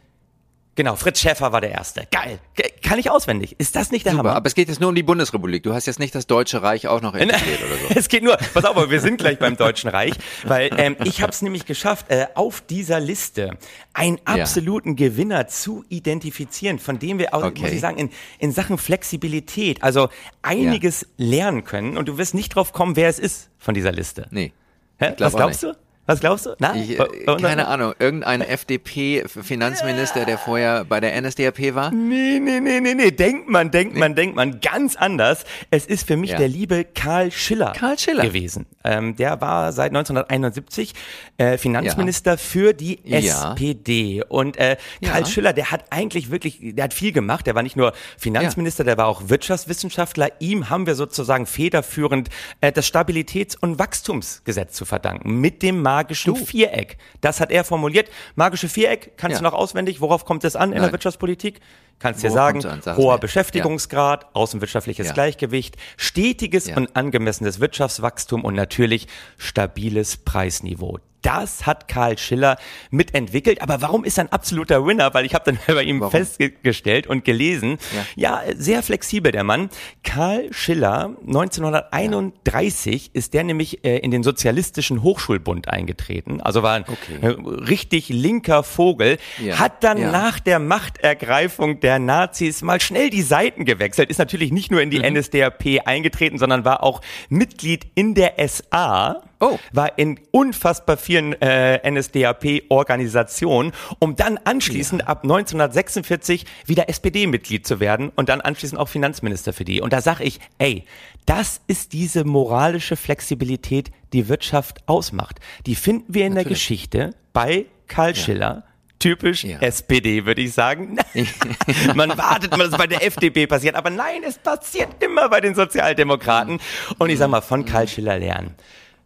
genau, 0.75 0.95
Fritz 0.95 1.19
Schäffer 1.19 1.51
war 1.51 1.61
der 1.61 1.71
Erste. 1.71 2.07
Geil. 2.11 2.39
Ge- 2.55 2.71
Kann 2.81 2.99
ich 2.99 3.09
auswendig. 3.09 3.55
Ist 3.59 3.75
das 3.75 3.91
nicht 3.91 4.05
der 4.05 4.13
Super, 4.13 4.23
Hammer? 4.29 4.35
aber 4.37 4.47
es 4.47 4.55
geht 4.55 4.67
jetzt 4.69 4.79
nur 4.79 4.89
um 4.89 4.95
die 4.95 5.03
Bundesrepublik. 5.03 5.63
Du 5.63 5.73
hast 5.73 5.85
jetzt 5.85 5.99
nicht 5.99 6.13
das 6.15 6.27
Deutsche 6.27 6.61
Reich 6.61 6.87
auch 6.87 7.01
noch 7.01 7.13
integriert 7.15 7.59
oder 7.63 7.75
so. 7.77 7.99
Es 7.99 8.07
geht 8.09 8.23
nur, 8.23 8.37
pass 8.37 8.65
auf, 8.65 8.75
aber 8.77 8.89
wir 8.89 8.99
sind 9.01 9.17
gleich 9.17 9.39
beim 9.39 9.55
Deutschen 9.57 9.89
Reich, 9.89 10.13
weil 10.45 10.69
ähm, 10.77 10.95
ich 11.03 11.21
habe 11.21 11.31
es 11.31 11.41
nämlich 11.41 11.65
geschafft, 11.65 12.07
äh, 12.09 12.27
auf 12.35 12.61
dieser 12.61 12.99
Liste 12.99 13.57
einen 13.93 14.19
absoluten 14.25 14.95
Gewinner 14.95 15.47
zu 15.47 15.83
identifizieren, 15.89 16.79
von 16.79 16.99
dem 16.99 17.19
wir 17.19 17.33
auch, 17.33 17.43
Okay. 17.43 17.61
muss 17.61 17.71
ich 17.71 17.81
sagen, 17.81 17.97
in, 17.97 18.09
in 18.39 18.51
Sachen 18.51 18.77
Flexibilität, 18.77 19.83
also 19.83 20.09
einiges 20.41 21.07
lernen 21.17 21.63
können. 21.63 21.97
Und 21.97 22.07
du 22.07 22.17
wirst 22.17 22.33
nicht 22.33 22.55
drauf 22.55 22.73
kommen, 22.73 22.95
wer 22.95 23.09
es 23.09 23.19
ist 23.19 23.49
von 23.59 23.73
dieser 23.73 23.91
Liste. 23.91 24.27
Nee. 24.31 24.53
Hä? 24.97 25.13
Was 25.19 25.35
glaubst 25.35 25.63
nicht. 25.63 25.75
du? 25.75 25.82
Was 26.05 26.19
glaubst 26.19 26.45
du? 26.45 26.55
Na, 26.59 26.75
ich, 26.75 26.99
äh, 26.99 27.37
keine 27.39 27.67
Ahnung. 27.67 27.93
Irgendein 27.97 28.41
FDP-Finanzminister, 28.41 30.25
der 30.25 30.37
vorher 30.37 30.83
bei 30.83 30.99
der 30.99 31.19
NSDAP 31.21 31.75
war? 31.75 31.91
Nee, 31.91 32.39
nee, 32.41 32.59
nee, 32.59 32.81
nee, 32.81 32.93
nee. 32.93 33.11
Denkt 33.11 33.49
man, 33.49 33.71
denkt 33.71 33.93
nee. 33.93 33.99
man, 34.01 34.13
denkt 34.13 34.35
man 34.35 34.59
ganz 34.59 34.97
anders. 34.97 35.45
Es 35.71 35.85
ist 35.85 36.05
für 36.05 36.17
mich 36.17 36.31
ja. 36.31 36.37
der 36.37 36.49
liebe 36.49 36.83
Karl 36.83 37.31
Schiller, 37.31 37.71
Karl 37.71 37.97
Schiller. 37.97 38.23
gewesen. 38.23 38.65
Ähm, 38.83 39.15
der 39.15 39.39
war 39.39 39.71
seit 39.71 39.91
1971 39.91 40.93
äh, 41.37 41.57
Finanzminister 41.57 42.31
ja. 42.31 42.37
für 42.37 42.73
die 42.73 42.99
ja. 43.05 43.19
SPD. 43.19 44.23
Und 44.27 44.57
äh, 44.57 44.75
Karl 45.01 45.25
Schiller, 45.25 45.53
der 45.53 45.71
hat 45.71 45.85
eigentlich 45.89 46.29
wirklich, 46.29 46.59
der 46.61 46.83
hat 46.83 46.93
viel 46.93 47.13
gemacht. 47.13 47.47
Der 47.47 47.55
war 47.55 47.63
nicht 47.63 47.77
nur 47.77 47.93
Finanzminister, 48.17 48.83
der 48.83 48.97
war 48.97 49.07
auch 49.07 49.29
Wirtschaftswissenschaftler. 49.29 50.31
Ihm 50.39 50.69
haben 50.69 50.85
wir 50.85 50.95
sozusagen 50.95 51.45
federführend 51.45 52.29
äh, 52.59 52.73
das 52.73 52.91
Stabilitäts- 52.91 53.57
und 53.57 53.79
Wachstumsgesetz 53.79 54.73
zu 54.73 54.83
verdanken. 54.83 55.39
Mit 55.39 55.63
dem 55.63 55.81
magischen 55.93 56.33
du. 56.33 56.45
Viereck. 56.45 56.97
Das 57.21 57.39
hat 57.39 57.51
er 57.51 57.63
formuliert. 57.63 58.09
Magische 58.35 58.69
Viereck, 58.69 59.17
kannst 59.17 59.33
ja. 59.33 59.37
du 59.39 59.43
noch 59.43 59.53
auswendig? 59.53 60.01
Worauf 60.01 60.25
kommt 60.25 60.43
es 60.43 60.55
an 60.55 60.69
in 60.69 60.75
Nein. 60.75 60.83
der 60.83 60.91
Wirtschaftspolitik? 60.93 61.59
Kannst 61.99 62.23
dir 62.23 62.31
sagen, 62.31 62.61
hoher 62.97 63.17
Beschäftigungsgrad, 63.17 64.23
ja. 64.23 64.29
außenwirtschaftliches 64.33 65.07
ja. 65.07 65.13
Gleichgewicht, 65.13 65.77
stetiges 65.95 66.67
und 66.69 66.95
angemessenes 66.95 67.59
Wirtschaftswachstum 67.59 68.43
und 68.43 68.55
natürlich 68.55 69.07
stabiles 69.37 70.17
Preisniveau 70.17 70.99
das 71.23 71.65
hat 71.65 71.87
Karl 71.87 72.17
Schiller 72.17 72.57
mitentwickelt. 72.91 73.61
Aber 73.61 73.81
warum 73.81 74.03
ist 74.03 74.17
er 74.19 74.25
ein 74.25 74.31
absoluter 74.31 74.85
Winner? 74.85 75.13
Weil 75.13 75.25
ich 75.25 75.33
habe 75.33 75.45
dann 75.45 75.57
bei 75.75 75.83
ihm 75.83 75.99
warum? 75.99 76.11
festgestellt 76.11 77.07
und 77.07 77.25
gelesen, 77.25 77.77
ja. 78.15 78.43
ja. 78.45 78.53
sehr 78.55 78.83
flexibel 78.83 79.31
der 79.31 79.43
Mann. 79.43 79.69
Karl 80.03 80.53
Schiller, 80.53 81.15
1931 81.25 83.05
ja. 83.05 83.09
ist 83.13 83.33
der 83.33 83.43
nämlich 83.43 83.83
äh, 83.83 83.97
in 83.97 84.11
den 84.11 84.23
Sozialistischen 84.23 85.01
Hochschulbund 85.01 85.67
eingetreten. 85.69 86.41
Also 86.41 86.61
war 86.61 86.75
ein 86.75 86.85
okay. 86.87 87.17
äh, 87.21 87.29
richtig 87.29 88.09
linker 88.09 88.63
Vogel. 88.63 89.17
Ja. 89.43 89.59
Hat 89.59 89.83
dann 89.83 90.11
nach 90.11 90.39
der 90.39 90.59
Machtergreifung 90.59 91.79
der 91.79 91.99
Nazis 91.99 92.61
mal 92.61 92.81
schnell 92.81 93.09
die 93.09 93.21
Seiten 93.21 93.65
gewechselt. 93.65 94.09
Ist 94.09 94.19
natürlich 94.19 94.51
nicht 94.51 94.71
nur 94.71 94.81
in 94.81 94.89
die 94.89 94.99
mhm. 94.99 95.17
NSDAP 95.17 95.81
eingetreten, 95.85 96.37
sondern 96.37 96.65
war 96.65 96.83
auch 96.83 97.01
Mitglied 97.29 97.87
in 97.95 98.13
der 98.13 98.35
SA. 98.47 99.21
Oh. 99.43 99.59
War 99.73 99.97
in 99.97 100.21
unfassbar 100.31 100.95
vielen 100.95 101.33
äh, 101.41 101.91
NSDAP-Organisationen, 101.91 103.73
um 103.99 104.15
dann 104.15 104.37
anschließend 104.37 105.01
ja. 105.01 105.07
ab 105.07 105.23
1946 105.23 106.45
wieder 106.65 106.87
SPD-Mitglied 106.87 107.67
zu 107.67 107.81
werden 107.81 108.09
und 108.15 108.29
dann 108.29 108.39
anschließend 108.39 108.79
auch 108.79 108.87
Finanzminister 108.87 109.51
für 109.51 109.65
die. 109.65 109.81
Und 109.81 109.91
da 109.91 109.99
sage 109.99 110.23
ich, 110.23 110.39
ey, 110.59 110.85
das 111.25 111.59
ist 111.67 111.91
diese 111.91 112.23
moralische 112.23 112.95
Flexibilität, 112.95 113.91
die 114.13 114.29
Wirtschaft 114.29 114.87
ausmacht. 114.87 115.41
Die 115.65 115.75
finden 115.75 116.13
wir 116.13 116.25
in 116.25 116.35
Natürlich. 116.35 116.45
der 116.45 116.53
Geschichte 116.53 117.15
bei 117.33 117.65
Karl 117.87 118.15
Schiller. 118.15 118.63
Typisch 118.99 119.43
ja. 119.43 119.59
SPD, 119.59 120.25
würde 120.25 120.39
ich 120.39 120.53
sagen. 120.53 120.95
man 121.95 122.17
wartet, 122.17 122.53
dass 122.53 122.69
es 122.69 122.77
bei 122.77 122.87
der 122.87 123.05
FDP 123.05 123.45
passiert, 123.47 123.75
aber 123.75 123.89
nein, 123.89 124.21
es 124.25 124.37
passiert 124.37 125.03
immer 125.03 125.27
bei 125.27 125.41
den 125.41 125.53
Sozialdemokraten. 125.53 126.61
Und 126.97 127.09
ich 127.09 127.19
sag 127.19 127.29
mal, 127.29 127.41
von 127.41 127.65
Karl 127.65 127.89
Schiller 127.89 128.17
lernen 128.17 128.55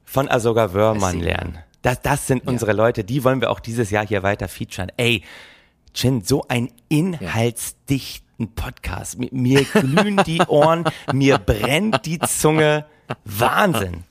von 0.07 0.29
Asoga 0.29 0.73
Wörmann 0.73 1.19
lernen. 1.19 1.59
Das, 1.81 2.01
das 2.01 2.27
sind 2.27 2.45
ja. 2.45 2.49
unsere 2.49 2.71
Leute, 2.71 3.03
die 3.03 3.23
wollen 3.23 3.41
wir 3.41 3.51
auch 3.51 3.59
dieses 3.59 3.91
Jahr 3.91 4.07
hier 4.07 4.23
weiter 4.23 4.47
featuren. 4.47 4.89
Ey, 4.95 5.23
Chin, 5.93 6.21
so 6.23 6.45
ein 6.47 6.71
inhaltsdichten 6.87 8.55
Podcast. 8.55 9.19
Mir, 9.19 9.29
mir 9.31 9.63
glühen 9.73 10.17
die 10.25 10.41
Ohren, 10.47 10.85
mir 11.13 11.37
brennt 11.37 12.05
die 12.05 12.19
Zunge. 12.19 12.85
Wahnsinn. 13.25 14.05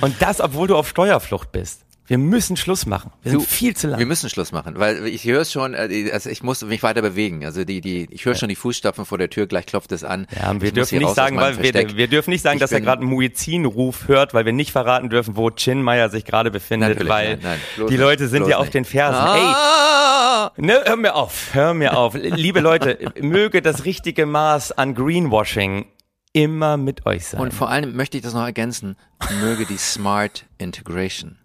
Und 0.00 0.14
das, 0.22 0.40
obwohl 0.40 0.68
du 0.68 0.76
auf 0.76 0.88
Steuerflucht 0.88 1.52
bist. 1.52 1.84
Wir 2.12 2.18
müssen 2.18 2.58
Schluss 2.58 2.84
machen. 2.84 3.10
Wir 3.22 3.30
sind 3.30 3.46
viel 3.46 3.74
zu 3.74 3.88
lang. 3.88 3.98
Wir 3.98 4.04
müssen 4.04 4.28
Schluss 4.28 4.52
machen, 4.52 4.74
weil 4.76 5.06
ich 5.06 5.24
höre 5.24 5.46
schon, 5.46 5.72
äh, 5.72 6.10
also 6.12 6.28
ich 6.28 6.42
muss 6.42 6.60
mich 6.60 6.82
weiter 6.82 7.00
bewegen. 7.00 7.42
Also 7.46 7.64
die, 7.64 7.80
die, 7.80 8.06
ich 8.10 8.26
höre 8.26 8.34
schon 8.34 8.50
die 8.50 8.54
Fußstapfen 8.54 9.06
vor 9.06 9.16
der 9.16 9.30
Tür, 9.30 9.46
gleich 9.46 9.64
klopft 9.64 9.92
es 9.92 10.04
an. 10.04 10.26
Ja, 10.38 10.60
wir 10.60 10.72
dürfen 10.72 10.98
nicht 10.98 11.14
sagen, 11.14 11.38
weil 11.38 11.62
wir, 11.62 11.72
wir, 11.72 12.08
dürfen 12.08 12.28
nicht 12.28 12.42
sagen, 12.42 12.56
ich 12.56 12.60
dass 12.60 12.70
er 12.70 12.82
gerade 12.82 13.00
einen 13.00 13.08
Muizin-Ruf 13.08 14.08
hört, 14.08 14.34
weil 14.34 14.44
wir 14.44 14.52
nicht 14.52 14.72
verraten 14.72 15.08
dürfen, 15.08 15.36
wo 15.38 15.48
Chin 15.48 15.80
Meyer 15.80 16.10
sich 16.10 16.26
gerade 16.26 16.50
befindet, 16.50 17.08
weil 17.08 17.38
nein, 17.38 17.58
nein, 17.78 17.88
die 17.88 17.96
Leute 17.96 18.28
sind 18.28 18.46
ja 18.46 18.58
auf 18.58 18.68
den 18.68 18.84
Fersen. 18.84 19.16
Ah! 19.16 20.52
Ey, 20.54 20.66
ne, 20.66 20.82
hör 20.84 20.96
mir 20.96 21.14
auf, 21.14 21.54
hör 21.54 21.72
mir 21.72 21.96
auf. 21.96 22.12
Liebe 22.12 22.60
Leute, 22.60 22.98
möge 23.22 23.62
das 23.62 23.86
richtige 23.86 24.26
Maß 24.26 24.72
an 24.72 24.94
Greenwashing 24.94 25.86
immer 26.34 26.76
mit 26.76 27.06
euch 27.06 27.28
sein. 27.28 27.40
Und 27.40 27.54
vor 27.54 27.70
allem 27.70 27.96
möchte 27.96 28.18
ich 28.18 28.22
das 28.22 28.34
noch 28.34 28.44
ergänzen, 28.44 28.96
möge 29.40 29.64
die 29.64 29.78
Smart 29.78 30.44
Integration 30.58 31.38